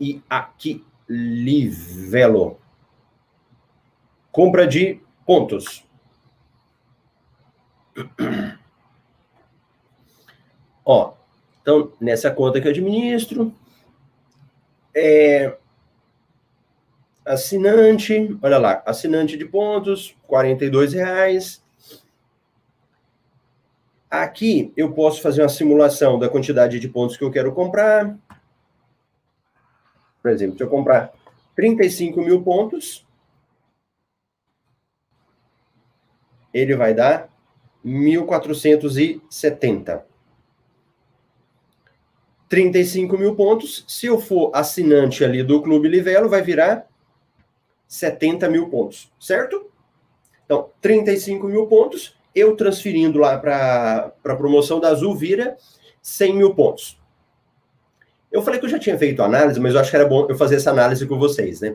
E 0.00 0.20
aqui, 0.28 0.84
Livelo. 1.08 2.58
Compra 4.32 4.66
de 4.66 5.00
pontos. 5.24 5.86
Ó, 10.84 11.12
então, 11.62 11.92
nessa 12.00 12.28
conta 12.32 12.60
que 12.60 12.66
eu 12.66 12.72
administro, 12.72 13.54
é, 14.92 15.56
assinante, 17.24 18.36
olha 18.42 18.58
lá, 18.58 18.82
assinante 18.84 19.36
de 19.36 19.44
pontos, 19.44 20.16
R$ 20.28 20.86
reais. 20.92 21.59
Aqui 24.10 24.72
eu 24.76 24.92
posso 24.92 25.22
fazer 25.22 25.42
uma 25.42 25.48
simulação 25.48 26.18
da 26.18 26.28
quantidade 26.28 26.80
de 26.80 26.88
pontos 26.88 27.16
que 27.16 27.22
eu 27.22 27.30
quero 27.30 27.52
comprar. 27.52 28.18
Por 30.20 30.30
exemplo, 30.30 30.56
se 30.56 30.64
eu 30.64 30.68
comprar 30.68 31.12
35 31.54 32.20
mil 32.20 32.42
pontos, 32.42 33.06
ele 36.52 36.74
vai 36.74 36.92
dar 36.92 37.28
1.470. 37.84 40.02
35 42.48 43.16
mil 43.16 43.36
pontos. 43.36 43.84
Se 43.86 44.06
eu 44.06 44.18
for 44.18 44.50
assinante 44.52 45.24
ali 45.24 45.44
do 45.44 45.62
Clube 45.62 45.88
Livelo, 45.88 46.28
vai 46.28 46.42
virar 46.42 46.88
70 47.86 48.48
mil 48.48 48.68
pontos, 48.68 49.12
certo? 49.20 49.70
Então, 50.44 50.68
35 50.80 51.46
mil 51.46 51.68
pontos, 51.68 52.18
eu 52.34 52.56
transferindo 52.56 53.18
lá 53.18 53.38
para 53.38 54.12
a 54.24 54.36
promoção 54.36 54.80
da 54.80 54.88
Azul, 54.88 55.14
vira 55.14 55.56
100 56.02 56.36
mil 56.36 56.54
pontos. 56.54 56.98
Eu 58.30 58.42
falei 58.42 58.60
que 58.60 58.66
eu 58.66 58.70
já 58.70 58.78
tinha 58.78 58.96
feito 58.96 59.22
análise, 59.22 59.58
mas 59.58 59.74
eu 59.74 59.80
acho 59.80 59.90
que 59.90 59.96
era 59.96 60.06
bom 60.06 60.26
eu 60.28 60.36
fazer 60.36 60.56
essa 60.56 60.70
análise 60.70 61.06
com 61.06 61.18
vocês, 61.18 61.60
né? 61.60 61.74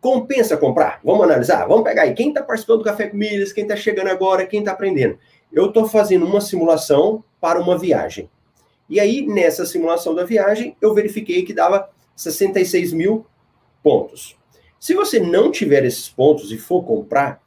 Compensa 0.00 0.56
comprar? 0.56 0.98
Vamos 1.04 1.24
analisar? 1.24 1.66
Vamos 1.66 1.84
pegar 1.84 2.02
aí. 2.02 2.14
Quem 2.14 2.30
está 2.30 2.42
participando 2.42 2.78
do 2.78 2.84
Café 2.84 3.08
com 3.08 3.18
Milhas, 3.18 3.52
quem 3.52 3.64
está 3.64 3.76
chegando 3.76 4.08
agora, 4.08 4.46
quem 4.46 4.60
está 4.60 4.72
aprendendo. 4.72 5.18
Eu 5.52 5.66
estou 5.66 5.86
fazendo 5.86 6.24
uma 6.24 6.40
simulação 6.40 7.22
para 7.38 7.60
uma 7.60 7.76
viagem. 7.76 8.30
E 8.88 8.98
aí, 8.98 9.26
nessa 9.26 9.66
simulação 9.66 10.14
da 10.14 10.24
viagem, 10.24 10.74
eu 10.80 10.94
verifiquei 10.94 11.44
que 11.44 11.52
dava 11.52 11.90
66 12.16 12.94
mil 12.94 13.26
pontos. 13.82 14.36
Se 14.78 14.94
você 14.94 15.20
não 15.20 15.50
tiver 15.50 15.84
esses 15.84 16.08
pontos 16.08 16.50
e 16.50 16.56
for 16.56 16.82
comprar, 16.82 17.42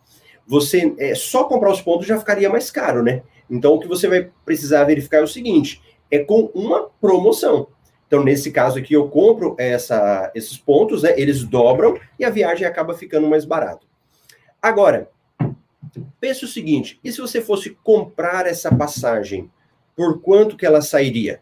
você 0.46 0.94
é, 0.98 1.16
só 1.16 1.46
comprar 1.46 1.72
os 1.72 1.82
pontos 1.82 2.06
já 2.06 2.18
ficaria 2.20 2.50
mais 2.50 2.70
caro, 2.70 3.02
né? 3.02 3.24
Então, 3.50 3.74
o 3.74 3.80
que 3.80 3.88
você 3.88 4.08
vai 4.08 4.30
precisar 4.46 4.84
verificar 4.84 5.18
é 5.18 5.24
o 5.24 5.28
seguinte: 5.28 5.82
é 6.12 6.20
com 6.20 6.52
uma 6.54 6.90
promoção. 7.02 7.68
Então, 8.08 8.24
nesse 8.24 8.52
caso 8.52 8.78
aqui, 8.78 8.94
eu 8.94 9.10
compro 9.10 9.56
essa, 9.58 10.32
esses 10.36 10.58
pontos, 10.58 11.04
né? 11.04 11.14
Eles 11.20 11.44
dobram 11.44 11.98
e 12.20 12.26
a 12.26 12.30
viagem 12.30 12.68
acaba 12.68 12.94
ficando 12.94 13.28
mais 13.28 13.46
barato. 13.46 13.88
Agora, 14.62 15.10
pense 16.20 16.46
o 16.46 16.48
seguinte: 16.48 17.00
e 17.04 17.12
se 17.12 17.20
você 17.20 17.42
fosse 17.42 17.72
comprar 17.84 18.46
essa 18.46 18.74
passagem, 18.74 19.50
por 19.96 20.22
quanto 20.22 20.58
que 20.58 20.66
ela 20.66 20.82
sairia? 20.82 21.42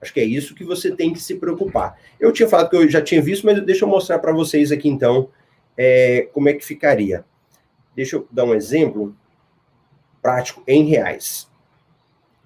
Acho 0.00 0.12
que 0.12 0.20
é 0.20 0.24
isso 0.24 0.54
que 0.54 0.64
você 0.64 0.94
tem 0.94 1.12
que 1.12 1.20
se 1.20 1.36
preocupar. 1.36 1.98
Eu 2.20 2.30
tinha 2.30 2.48
falado 2.48 2.68
que 2.68 2.76
eu 2.76 2.88
já 2.88 3.00
tinha 3.00 3.22
visto, 3.22 3.46
mas 3.46 3.64
deixa 3.64 3.84
eu 3.84 3.88
mostrar 3.88 4.18
para 4.18 4.32
vocês 4.32 4.70
aqui 4.70 4.88
então 4.88 5.30
é, 5.76 6.28
como 6.32 6.48
é 6.48 6.52
que 6.52 6.64
ficaria. 6.64 7.24
Deixa 7.94 8.16
eu 8.16 8.28
dar 8.30 8.44
um 8.44 8.54
exemplo 8.54 9.14
prático 10.22 10.62
em 10.66 10.84
reais. 10.84 11.50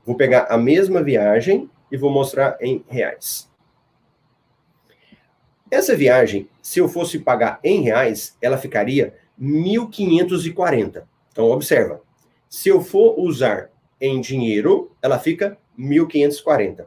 Vou 0.05 0.17
pegar 0.17 0.47
a 0.49 0.59
mesma 0.59 1.03
viagem 1.03 1.71
e 1.91 1.97
vou 1.97 2.11
mostrar 2.11 2.57
em 2.61 2.85
reais. 2.89 3.49
Essa 5.71 5.95
viagem, 5.95 6.49
se 6.63 6.81
eu 6.81 6.89
fosse 6.89 7.19
pagar 7.19 7.61
em 7.63 7.83
reais, 7.83 8.37
ela 8.41 8.57
ficaria 8.57 9.15
1.540. 9.41 11.05
Então, 11.31 11.51
observa. 11.51 12.01
Se 12.49 12.71
eu 12.71 12.81
for 12.81 13.19
usar 13.21 13.71
em 14.01 14.21
dinheiro, 14.21 14.91
ela 15.03 15.19
fica 15.19 15.59
1.540. 15.79 16.87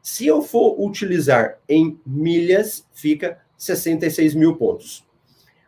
Se 0.00 0.26
eu 0.26 0.40
for 0.40 0.80
utilizar 0.80 1.58
em 1.68 2.00
milhas, 2.06 2.86
fica 2.92 3.40
66 3.56 4.34
mil 4.34 4.56
pontos. 4.56 5.04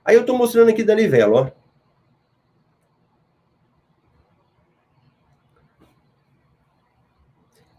Aí 0.04 0.14
eu 0.14 0.22
estou 0.22 0.36
mostrando 0.36 0.70
aqui 0.70 0.82
da 0.82 0.94
Livelo, 0.94 1.36
ó. 1.36 1.50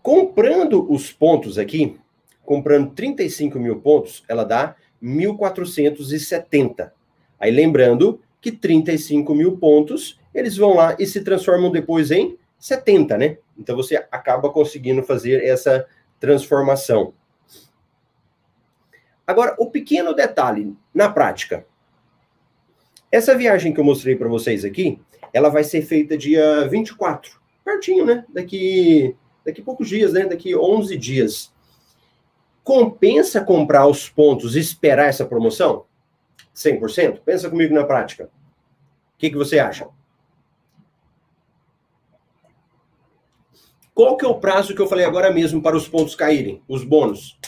Comprando 0.06 0.86
os 0.94 1.12
pontos 1.12 1.58
aqui, 1.58 1.98
comprando 2.44 2.92
35 2.92 3.58
mil 3.58 3.82
pontos, 3.82 4.24
ela 4.30 4.44
dá 4.44 4.76
1.470. 5.02 6.92
Aí 7.40 7.50
lembrando 7.50 8.22
que 8.40 8.52
35 8.52 9.34
mil 9.34 9.58
pontos, 9.58 10.20
eles 10.32 10.58
vão 10.58 10.76
lá 10.76 10.96
e 11.00 11.08
se 11.08 11.24
transformam 11.24 11.72
depois 11.72 12.12
em 12.12 12.38
70, 12.60 13.18
né? 13.18 13.40
Então 13.58 13.76
você 13.76 13.96
acaba 14.12 14.52
conseguindo 14.52 15.02
fazer 15.02 15.44
essa 15.44 15.88
transformação. 16.20 17.12
Agora, 19.26 19.56
o 19.58 19.72
pequeno 19.72 20.14
detalhe 20.14 20.78
na 20.94 21.10
prática. 21.10 21.66
Essa 23.12 23.36
viagem 23.36 23.74
que 23.74 23.80
eu 23.80 23.84
mostrei 23.84 24.16
para 24.16 24.30
vocês 24.30 24.64
aqui, 24.64 25.02
ela 25.34 25.50
vai 25.50 25.64
ser 25.64 25.82
feita 25.82 26.16
dia 26.16 26.68
24, 26.68 27.40
pertinho, 27.64 28.06
né? 28.06 28.24
Daqui 28.30 29.16
daqui 29.46 29.62
poucos 29.62 29.88
dias, 29.88 30.14
né? 30.14 30.26
Daqui 30.26 30.56
11 30.56 30.98
dias. 30.98 31.54
Compensa 32.64 33.44
comprar 33.44 33.86
os 33.88 34.10
pontos 34.10 34.56
e 34.56 34.60
esperar 34.60 35.08
essa 35.08 35.26
promoção? 35.26 35.86
100%? 36.56 37.20
Pensa 37.24 37.50
comigo 37.50 37.74
na 37.74 37.84
prática. 37.84 38.26
O 38.26 39.18
que, 39.20 39.30
que 39.30 39.38
você 39.38 39.60
acha? 39.60 39.88
Qual 43.94 44.18
que 44.18 44.26
é 44.26 44.28
o 44.28 44.40
prazo 44.40 44.76
que 44.76 44.82
eu 44.82 44.88
falei 44.88 45.06
agora 45.06 45.32
mesmo 45.32 45.62
para 45.62 45.78
os 45.78 45.88
pontos 45.88 46.16
caírem, 46.16 46.62
os 46.68 46.84
bônus? 46.84 47.40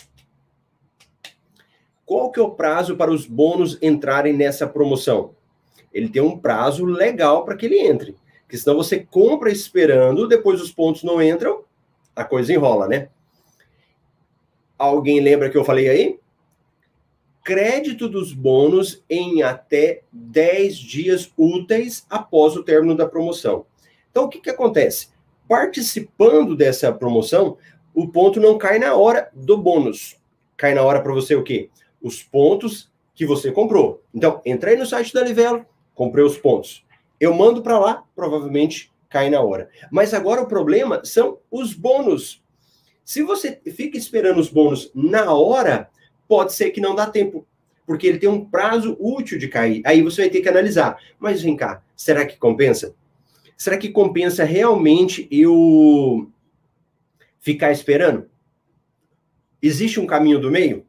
Qual 2.05 2.31
que 2.31 2.39
é 2.39 2.43
o 2.43 2.51
prazo 2.51 2.95
para 2.95 3.11
os 3.11 3.25
bônus 3.25 3.77
entrarem 3.81 4.31
nessa 4.31 4.65
promoção? 4.65 5.35
Ele 5.91 6.07
tem 6.07 6.21
um 6.21 6.37
prazo 6.37 6.85
legal 6.85 7.43
para 7.43 7.57
que 7.57 7.65
ele 7.65 7.79
entre. 7.79 8.15
Porque 8.43 8.57
senão 8.57 8.77
você 8.77 8.99
compra 8.99 9.51
esperando, 9.51 10.25
depois 10.25 10.61
os 10.61 10.71
pontos 10.71 11.03
não 11.03 11.21
entram, 11.21 11.65
a 12.17 12.25
coisa 12.25 12.51
enrola, 12.51 12.87
né? 12.87 13.09
Alguém 14.77 15.19
lembra 15.19 15.49
que 15.49 15.57
eu 15.57 15.63
falei 15.63 15.87
aí? 15.87 16.19
Crédito 17.43 18.09
dos 18.09 18.33
bônus 18.33 19.03
em 19.09 19.41
até 19.41 20.01
10 20.11 20.75
dias 20.75 21.31
úteis 21.37 22.05
após 22.09 22.57
o 22.57 22.63
término 22.63 22.95
da 22.95 23.07
promoção. 23.07 23.65
Então, 24.11 24.25
o 24.25 24.29
que, 24.29 24.41
que 24.41 24.49
acontece? 24.49 25.09
participando 25.47 26.55
dessa 26.55 26.91
promoção, 26.91 27.57
o 27.93 28.07
ponto 28.07 28.39
não 28.39 28.57
cai 28.57 28.77
na 28.77 28.95
hora 28.95 29.29
do 29.33 29.57
bônus. 29.57 30.17
Cai 30.55 30.73
na 30.73 30.83
hora 30.83 31.01
para 31.01 31.13
você 31.13 31.35
o 31.35 31.43
quê? 31.43 31.69
Os 32.01 32.21
pontos 32.21 32.91
que 33.15 33.25
você 33.25 33.51
comprou. 33.51 34.01
Então, 34.13 34.41
entrei 34.45 34.75
no 34.75 34.85
site 34.85 35.13
da 35.13 35.21
Livelo, 35.21 35.65
comprei 35.95 36.23
os 36.23 36.37
pontos. 36.37 36.85
Eu 37.19 37.33
mando 37.33 37.61
para 37.61 37.79
lá, 37.79 38.03
provavelmente 38.15 38.91
cai 39.09 39.29
na 39.29 39.41
hora. 39.41 39.69
Mas 39.91 40.13
agora 40.13 40.41
o 40.41 40.47
problema 40.47 41.03
são 41.03 41.39
os 41.49 41.73
bônus. 41.73 42.43
Se 43.03 43.21
você 43.21 43.61
fica 43.73 43.97
esperando 43.97 44.39
os 44.39 44.49
bônus 44.49 44.91
na 44.93 45.31
hora, 45.31 45.89
pode 46.27 46.53
ser 46.53 46.71
que 46.71 46.81
não 46.81 46.93
dá 46.93 47.05
tempo, 47.07 47.47
porque 47.85 48.05
ele 48.05 48.19
tem 48.19 48.29
um 48.29 48.43
prazo 48.43 48.97
útil 48.99 49.39
de 49.39 49.47
cair. 49.47 49.81
Aí 49.85 50.01
você 50.01 50.23
vai 50.23 50.29
ter 50.29 50.41
que 50.41 50.49
analisar. 50.49 50.97
Mas 51.17 51.41
vem 51.41 51.55
cá, 51.55 51.81
será 51.95 52.25
que 52.25 52.37
compensa? 52.37 52.93
Será 53.55 53.77
que 53.77 53.89
compensa 53.89 54.43
realmente 54.43 55.27
eu 55.31 56.29
ficar 57.39 57.71
esperando? 57.71 58.29
Existe 59.61 59.99
um 59.99 60.05
caminho 60.05 60.39
do 60.39 60.51
meio? 60.51 60.85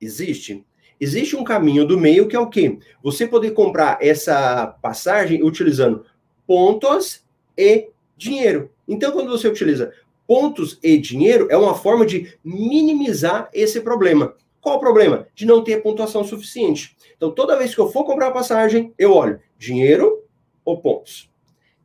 Existe. 0.00 0.64
Existe 1.00 1.34
um 1.34 1.42
caminho 1.42 1.86
do 1.86 1.98
meio 1.98 2.28
que 2.28 2.36
é 2.36 2.38
o 2.38 2.48
quê? 2.48 2.78
Você 3.02 3.26
poder 3.26 3.52
comprar 3.52 3.98
essa 4.00 4.66
passagem 4.66 5.42
utilizando 5.42 6.04
pontos 6.46 7.24
e 7.56 7.88
dinheiro. 8.16 8.70
Então, 8.86 9.12
quando 9.12 9.30
você 9.30 9.48
utiliza 9.48 9.92
pontos 10.26 10.78
e 10.82 10.96
dinheiro, 10.98 11.48
é 11.50 11.56
uma 11.56 11.74
forma 11.74 12.06
de 12.06 12.38
minimizar 12.44 13.48
esse 13.52 13.80
problema. 13.80 14.34
Qual 14.60 14.76
o 14.76 14.80
problema? 14.80 15.26
De 15.34 15.46
não 15.46 15.64
ter 15.64 15.82
pontuação 15.82 16.22
suficiente. 16.22 16.96
Então, 17.16 17.30
toda 17.30 17.56
vez 17.56 17.74
que 17.74 17.80
eu 17.80 17.90
for 17.90 18.04
comprar 18.04 18.30
passagem, 18.30 18.92
eu 18.98 19.12
olho 19.12 19.40
dinheiro 19.58 20.22
ou 20.64 20.80
pontos. 20.80 21.30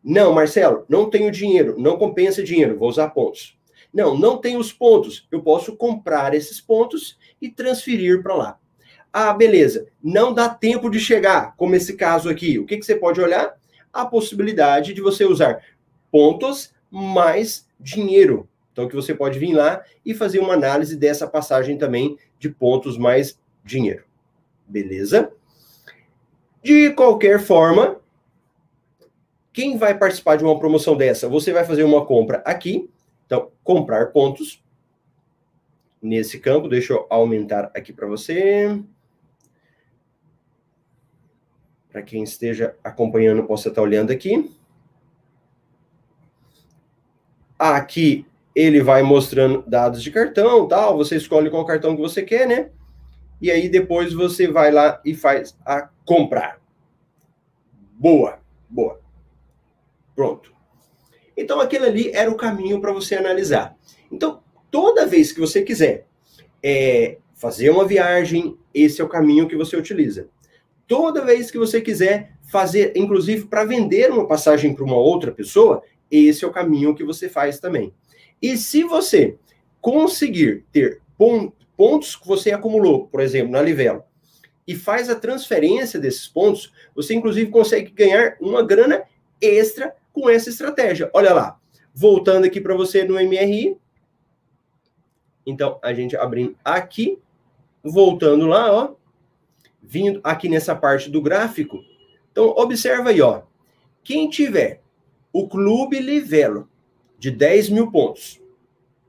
Não, 0.04 0.34
Marcelo, 0.34 0.86
não 0.88 1.10
tenho 1.10 1.32
dinheiro, 1.32 1.76
não 1.80 1.98
compensa 1.98 2.44
dinheiro, 2.44 2.78
vou 2.78 2.90
usar 2.90 3.10
pontos. 3.10 3.58
Não, 3.92 4.16
não 4.16 4.38
tenho 4.38 4.60
os 4.60 4.72
pontos, 4.72 5.28
eu 5.32 5.42
posso 5.42 5.76
comprar 5.76 6.34
esses 6.36 6.62
pontos 6.62 7.18
e 7.42 7.50
transferir 7.50 8.22
para 8.22 8.36
lá. 8.36 8.60
Ah, 9.12 9.34
beleza, 9.34 9.88
não 10.04 10.34
dá 10.34 10.50
tempo 10.50 10.90
de 10.90 11.00
chegar, 11.00 11.56
como 11.56 11.74
esse 11.74 11.94
caso 11.96 12.30
aqui. 12.30 12.60
O 12.60 12.66
que, 12.66 12.78
que 12.78 12.86
você 12.86 12.96
pode 12.96 13.22
olhar? 13.22 13.56
A 13.96 14.06
possibilidade 14.06 14.94
de 14.94 15.02
você 15.02 15.26
usar 15.26 15.64
pontos 16.12 16.76
mais 16.92 17.68
dinheiro. 17.80 18.48
Então, 18.72 18.90
que 18.90 18.96
você 18.96 19.16
pode 19.16 19.40
vir 19.40 19.54
lá 19.54 19.84
e 20.06 20.14
fazer 20.14 20.40
uma 20.40 20.54
análise 20.54 20.98
dessa 20.98 21.26
passagem 21.26 21.78
também 21.78 22.18
de 22.38 22.50
pontos 22.50 22.98
mais 22.98 23.40
dinheiro. 23.64 24.04
Beleza? 24.68 25.32
De 26.62 26.92
qualquer 26.92 27.40
forma, 27.40 28.02
quem 29.54 29.78
vai 29.78 29.98
participar 29.98 30.36
de 30.36 30.44
uma 30.44 30.60
promoção 30.60 30.98
dessa? 30.98 31.30
Você 31.30 31.54
vai 31.54 31.64
fazer 31.64 31.84
uma 31.84 32.06
compra 32.06 32.42
aqui. 32.46 32.90
Então, 33.26 33.50
comprar 33.64 34.12
pontos. 34.12 34.62
Nesse 36.02 36.38
campo, 36.40 36.68
deixa 36.68 36.94
eu 36.94 37.08
aumentar 37.10 37.72
aqui 37.74 37.94
para 37.94 38.06
você. 38.06 38.78
Para 41.96 42.02
quem 42.02 42.24
esteja 42.24 42.76
acompanhando, 42.84 43.46
possa 43.46 43.70
estar 43.70 43.82
olhando 43.82 44.12
aqui. 44.12 44.54
Aqui 47.58 48.26
ele 48.54 48.84
vai 48.84 49.02
mostrando 49.02 49.64
dados 49.66 50.04
de 50.04 50.12
cartão, 50.12 50.68
tal. 50.68 50.98
Você 50.98 51.16
escolhe 51.16 51.50
qual 51.50 51.64
cartão 51.64 51.96
que 51.96 52.02
você 52.02 52.22
quer, 52.22 52.46
né? 52.46 52.70
E 53.42 53.50
aí 53.50 53.70
depois 53.70 54.12
você 54.12 54.46
vai 54.46 54.72
lá 54.72 55.00
e 55.06 55.16
faz 55.16 55.58
a 55.66 55.88
comprar. 56.04 56.60
Boa, 57.94 58.40
boa. 58.70 59.00
Pronto. 60.14 60.52
Então, 61.38 61.62
aquele 61.62 61.86
ali 61.86 62.12
era 62.12 62.30
o 62.30 62.36
caminho 62.36 62.82
para 62.82 62.92
você 62.92 63.16
analisar. 63.16 63.74
Então, 64.12 64.44
toda 64.70 65.08
vez 65.08 65.32
que 65.32 65.40
você 65.40 65.62
quiser 65.62 66.08
é, 66.62 67.20
fazer 67.36 67.70
uma 67.70 67.88
viagem, 67.88 68.58
esse 68.74 69.00
é 69.00 69.04
o 69.06 69.08
caminho 69.08 69.48
que 69.48 69.56
você 69.56 69.78
utiliza. 69.78 70.28
Toda 70.88 71.26
vez 71.26 71.50
que 71.50 71.58
você 71.58 71.82
quiser 71.82 72.34
fazer, 72.44 72.94
inclusive 72.96 73.46
para 73.46 73.66
vender 73.66 74.12
uma 74.12 74.28
passagem 74.28 74.74
para 74.74 74.84
uma 74.84 74.98
outra 74.98 75.32
pessoa, 75.32 75.82
esse 76.12 76.44
é 76.44 76.48
o 76.48 76.52
caminho 76.52 76.96
que 76.96 77.04
você 77.04 77.28
faz 77.28 77.60
também. 77.60 77.94
E 78.42 78.58
se 78.58 78.84
você 78.84 79.38
conseguir 79.82 80.66
ter 80.72 81.02
pontos 81.18 82.16
que 82.16 82.28
você 82.28 82.52
acumulou, 82.52 83.08
por 83.08 83.20
exemplo, 83.22 83.52
na 83.52 83.62
Livelo, 83.62 84.04
e 84.68 84.76
faz 84.76 85.10
a 85.10 85.16
transferência 85.16 86.00
desses 86.00 86.28
pontos, 86.28 86.72
você 86.96 87.14
inclusive 87.14 87.52
consegue 87.52 87.92
ganhar 87.92 88.36
uma 88.40 88.64
grana 88.64 89.04
extra 89.42 89.96
com 90.12 90.30
essa 90.30 90.50
estratégia. 90.50 91.10
Olha 91.14 91.34
lá, 91.34 91.60
voltando 91.94 92.46
aqui 92.46 92.60
para 92.60 92.76
você 92.76 93.04
no 93.04 93.16
MRI. 93.16 93.78
Então, 95.46 95.80
a 95.84 95.94
gente 95.94 96.18
abrindo 96.18 96.56
aqui, 96.64 97.20
voltando 97.84 98.48
lá, 98.48 98.72
ó, 98.72 98.96
vindo 99.88 100.20
aqui 100.24 100.50
nessa 100.50 100.76
parte 100.76 101.10
do 101.10 101.22
gráfico. 101.22 101.84
Então, 102.32 102.50
observa 102.58 103.10
aí, 103.10 103.22
ó. 103.22 103.44
Quem 104.04 104.30
tiver 104.30 104.82
o 105.32 105.48
Clube 105.48 106.00
Livelo 106.00 106.70
de 107.18 107.32
10 107.32 107.70
mil 107.70 107.92
pontos 107.92 108.42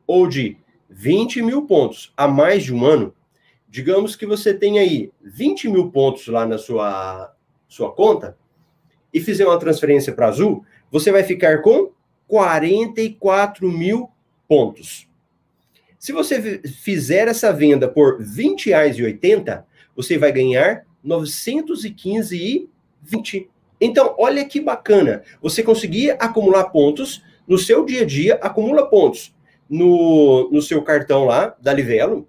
ou 0.07 0.27
de 0.27 0.57
20 0.89 1.43
mil 1.43 1.67
pontos 1.67 2.13
a 2.17 2.29
mais 2.29 2.65
de 2.65 2.75
um 2.75 2.85
ano, 2.85 3.15
digamos 3.69 4.17
que 4.17 4.25
você 4.25 4.55
tem 4.55 4.79
aí 4.79 5.13
20 5.23 5.69
mil 5.69 5.91
pontos 5.91 6.27
lá 6.29 6.47
na 6.47 6.59
sua, 6.59 7.35
sua 7.69 7.93
conta 7.93 8.37
e 9.13 9.21
fizer 9.21 9.47
uma 9.47 9.59
transferência 9.59 10.13
para 10.13 10.29
Azul, 10.29 10.65
você 10.91 11.11
vai 11.11 11.23
ficar 11.23 11.63
com 11.63 11.91
44 12.29 13.71
mil 13.71 14.11
pontos. 14.49 15.09
Se 15.99 16.13
você 16.13 16.61
fizer 16.61 17.29
essa 17.29 17.53
venda 17.53 17.89
por 17.89 18.19
R$ 18.19 18.25
20,80, 18.25 19.65
você 19.97 20.19
vai 20.19 20.31
ganhar 20.31 20.85
915,20. 21.05 23.49
Então, 23.81 24.15
olha 24.19 24.45
que 24.45 24.61
bacana. 24.61 25.23
Você 25.41 25.63
conseguir 25.63 26.11
acumular 26.19 26.65
pontos 26.65 27.23
no 27.47 27.59
seu 27.59 27.85
dia 27.85 28.03
a 28.03 28.05
dia, 28.05 28.35
acumula 28.43 28.89
pontos 28.89 29.35
no, 29.69 30.51
no 30.51 30.61
seu 30.61 30.83
cartão 30.83 31.25
lá 31.25 31.55
da 31.61 31.73
Livelo. 31.73 32.29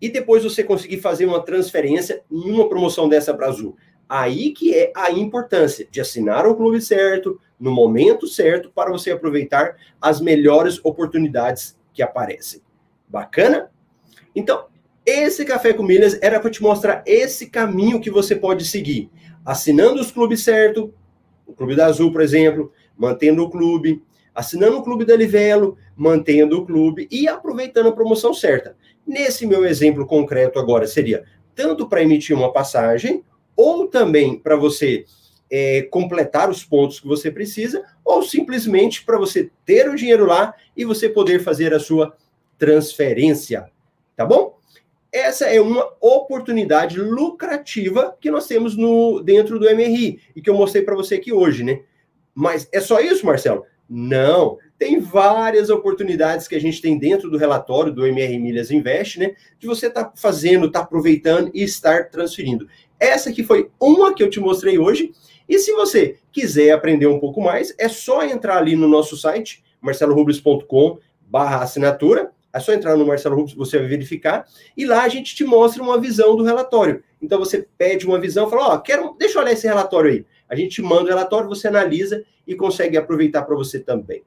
E 0.00 0.08
depois 0.08 0.44
você 0.44 0.62
conseguir 0.62 0.98
fazer 0.98 1.26
uma 1.26 1.42
transferência 1.42 2.22
em 2.30 2.52
uma 2.52 2.68
promoção 2.68 3.08
dessa 3.08 3.34
para 3.34 3.48
Azul. 3.48 3.76
Aí 4.08 4.52
que 4.52 4.74
é 4.74 4.92
a 4.94 5.10
importância 5.10 5.86
de 5.90 6.00
assinar 6.00 6.46
o 6.46 6.54
clube 6.54 6.80
certo, 6.80 7.40
no 7.58 7.72
momento 7.72 8.26
certo, 8.26 8.70
para 8.70 8.90
você 8.90 9.10
aproveitar 9.10 9.76
as 10.00 10.20
melhores 10.20 10.78
oportunidades 10.84 11.76
que 11.92 12.02
aparecem. 12.02 12.60
Bacana? 13.08 13.70
Então, 14.34 14.66
esse 15.06 15.44
Café 15.44 15.72
com 15.72 15.84
Milhas 15.84 16.18
era 16.20 16.40
para 16.40 16.50
te 16.50 16.60
mostrar 16.60 17.02
esse 17.06 17.48
caminho 17.48 18.00
que 18.00 18.10
você 18.10 18.34
pode 18.34 18.64
seguir. 18.64 19.08
Assinando 19.44 20.00
os 20.00 20.10
clubes 20.10 20.42
certo, 20.42 20.92
o 21.46 21.52
Clube 21.52 21.76
da 21.76 21.86
Azul, 21.86 22.10
por 22.10 22.20
exemplo, 22.20 22.72
mantendo 22.98 23.44
o 23.44 23.48
clube, 23.48 24.02
assinando 24.34 24.78
o 24.78 24.82
Clube 24.82 25.04
da 25.04 25.14
Livelo, 25.14 25.78
mantendo 25.96 26.58
o 26.58 26.66
clube 26.66 27.06
e 27.10 27.28
aproveitando 27.28 27.88
a 27.88 27.92
promoção 27.92 28.34
certa. 28.34 28.76
Nesse 29.06 29.46
meu 29.46 29.64
exemplo 29.64 30.04
concreto 30.04 30.58
agora 30.58 30.86
seria 30.88 31.24
tanto 31.54 31.88
para 31.88 32.02
emitir 32.02 32.36
uma 32.36 32.52
passagem 32.52 33.24
ou 33.54 33.86
também 33.86 34.38
para 34.38 34.56
você 34.56 35.04
é, 35.50 35.82
completar 35.82 36.50
os 36.50 36.64
pontos 36.64 37.00
que 37.00 37.06
você 37.06 37.30
precisa, 37.30 37.82
ou 38.04 38.22
simplesmente 38.22 39.04
para 39.04 39.16
você 39.16 39.50
ter 39.64 39.88
o 39.88 39.94
dinheiro 39.94 40.26
lá 40.26 40.54
e 40.76 40.84
você 40.84 41.08
poder 41.08 41.42
fazer 41.42 41.72
a 41.72 41.80
sua 41.80 42.14
transferência. 42.58 43.70
Tá 44.16 44.26
bom? 44.26 44.58
Essa 45.16 45.46
é 45.46 45.58
uma 45.58 45.88
oportunidade 45.98 47.00
lucrativa 47.00 48.14
que 48.20 48.30
nós 48.30 48.46
temos 48.46 48.76
no 48.76 49.22
dentro 49.22 49.58
do 49.58 49.64
MRI 49.64 50.20
e 50.36 50.42
que 50.42 50.50
eu 50.50 50.54
mostrei 50.54 50.84
para 50.84 50.94
você 50.94 51.14
aqui 51.14 51.32
hoje, 51.32 51.64
né? 51.64 51.80
Mas 52.34 52.68
é 52.70 52.82
só 52.82 53.00
isso, 53.00 53.24
Marcelo? 53.24 53.64
Não. 53.88 54.58
Tem 54.78 55.00
várias 55.00 55.70
oportunidades 55.70 56.46
que 56.46 56.54
a 56.54 56.60
gente 56.60 56.82
tem 56.82 56.98
dentro 56.98 57.30
do 57.30 57.38
relatório 57.38 57.90
do 57.90 58.06
MR 58.06 58.38
Milhas 58.38 58.70
Invest, 58.70 59.18
né? 59.18 59.34
De 59.58 59.66
você 59.66 59.86
estar 59.86 60.04
tá 60.04 60.12
fazendo, 60.14 60.66
estar 60.66 60.80
tá 60.80 60.84
aproveitando 60.84 61.50
e 61.54 61.62
estar 61.62 62.10
transferindo. 62.10 62.68
Essa 63.00 63.30
aqui 63.30 63.42
foi 63.42 63.70
uma 63.80 64.14
que 64.14 64.22
eu 64.22 64.28
te 64.28 64.38
mostrei 64.38 64.78
hoje. 64.78 65.12
E 65.48 65.58
se 65.58 65.72
você 65.72 66.18
quiser 66.30 66.72
aprender 66.72 67.06
um 67.06 67.18
pouco 67.18 67.40
mais, 67.40 67.74
é 67.78 67.88
só 67.88 68.22
entrar 68.22 68.58
ali 68.58 68.76
no 68.76 68.86
nosso 68.86 69.16
site, 69.16 69.64
marcelorubles.com 69.80 70.98
barra 71.26 71.62
assinatura. 71.62 72.35
É 72.56 72.60
só 72.60 72.72
entrar 72.72 72.96
no 72.96 73.06
Marcelo 73.06 73.36
Rubens, 73.36 73.54
você 73.54 73.78
vai 73.78 73.86
verificar, 73.86 74.46
e 74.74 74.86
lá 74.86 75.02
a 75.02 75.08
gente 75.08 75.34
te 75.34 75.44
mostra 75.44 75.82
uma 75.82 76.00
visão 76.00 76.34
do 76.34 76.42
relatório. 76.42 77.04
Então 77.20 77.38
você 77.38 77.68
pede 77.76 78.06
uma 78.06 78.18
visão, 78.18 78.48
fala, 78.48 78.68
ó, 78.68 78.74
oh, 78.74 78.80
quero, 78.80 79.14
deixa 79.18 79.36
eu 79.38 79.42
olhar 79.42 79.52
esse 79.52 79.66
relatório 79.66 80.10
aí. 80.10 80.26
A 80.48 80.56
gente 80.56 80.80
manda 80.80 81.02
o 81.02 81.08
relatório, 81.08 81.50
você 81.50 81.68
analisa 81.68 82.24
e 82.46 82.54
consegue 82.54 82.96
aproveitar 82.96 83.42
para 83.42 83.54
você 83.54 83.78
também. 83.78 84.22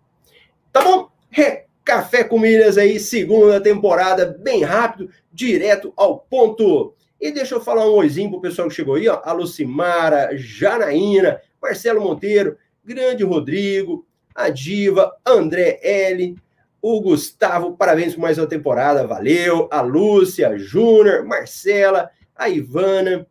Tá 0.72 0.84
bom? 0.84 1.10
É, 1.36 1.66
Café 1.84 2.24
com 2.24 2.38
Milhas 2.38 2.78
aí, 2.78 3.00
segunda 3.00 3.60
temporada, 3.60 4.38
bem 4.40 4.62
rápido, 4.62 5.10
direto 5.34 5.92
ao 5.98 6.20
ponto. 6.20 6.94
E 7.20 7.32
deixa 7.32 7.56
eu 7.56 7.62
falar 7.62 7.90
um 7.90 7.96
oizinho 7.96 8.30
pro 8.30 8.42
pessoal 8.42 8.68
que 8.68 8.76
chegou 8.76 8.94
aí, 8.94 9.08
ó. 9.08 9.22
A 9.24 9.32
Lucimara, 9.32 10.30
Janaína, 10.38 11.42
Marcelo 11.60 12.02
Monteiro, 12.02 12.58
Grande 12.86 13.24
Rodrigo, 13.24 14.06
a 14.36 14.50
Diva, 14.50 15.12
André 15.26 15.80
L, 15.82 16.36
o 16.82 17.02
Gustavo, 17.02 17.76
parabéns 17.76 18.16
por 18.16 18.22
mais 18.22 18.38
uma 18.38 18.48
temporada, 18.48 19.06
valeu. 19.06 19.68
A 19.72 19.82
Lúcia, 19.82 20.58
Júnior, 20.58 21.26
Marcela, 21.26 22.10
a 22.36 22.48
Ivana, 22.50 23.28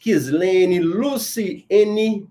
Kislene, 0.00 0.78
Luciene, 0.78 2.28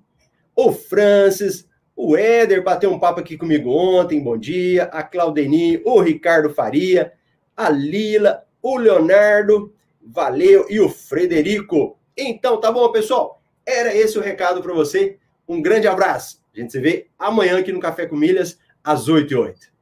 o 0.56 0.72
Francis, 0.72 1.68
o 1.96 2.18
Éder 2.18 2.64
bateu 2.64 2.92
um 2.92 3.00
papo 3.00 3.22
aqui 3.22 3.38
comigo 3.38 3.70
ontem, 3.70 4.22
bom 4.22 4.38
dia. 4.38 4.84
A 4.86 5.02
Claudeni, 5.02 5.82
o 5.86 6.02
Ricardo 6.02 6.50
Faria, 6.50 7.14
a 7.56 7.70
Lila, 7.70 8.44
o 8.62 8.78
Leonardo, 8.78 9.74
valeu, 10.02 10.66
e 10.70 10.80
o 10.80 10.90
Frederico. 10.90 11.98
Então, 12.18 12.60
tá 12.60 12.72
bom, 12.72 12.92
pessoal? 12.92 13.42
Era 13.66 13.96
esse 13.96 14.18
o 14.18 14.22
recado 14.22 14.62
para 14.62 14.74
você. 14.74 15.18
Um 15.48 15.62
grande 15.62 15.88
abraço. 15.88 16.44
A 16.54 16.60
gente 16.60 16.72
se 16.72 16.80
vê 16.80 17.08
amanhã 17.18 17.60
aqui 17.60 17.72
no 17.72 17.80
Café 17.80 18.06
com 18.06 18.16
Milhas, 18.16 18.58
às 18.86 19.08
8 19.10 19.32
e 19.34 19.36
8. 19.36 19.75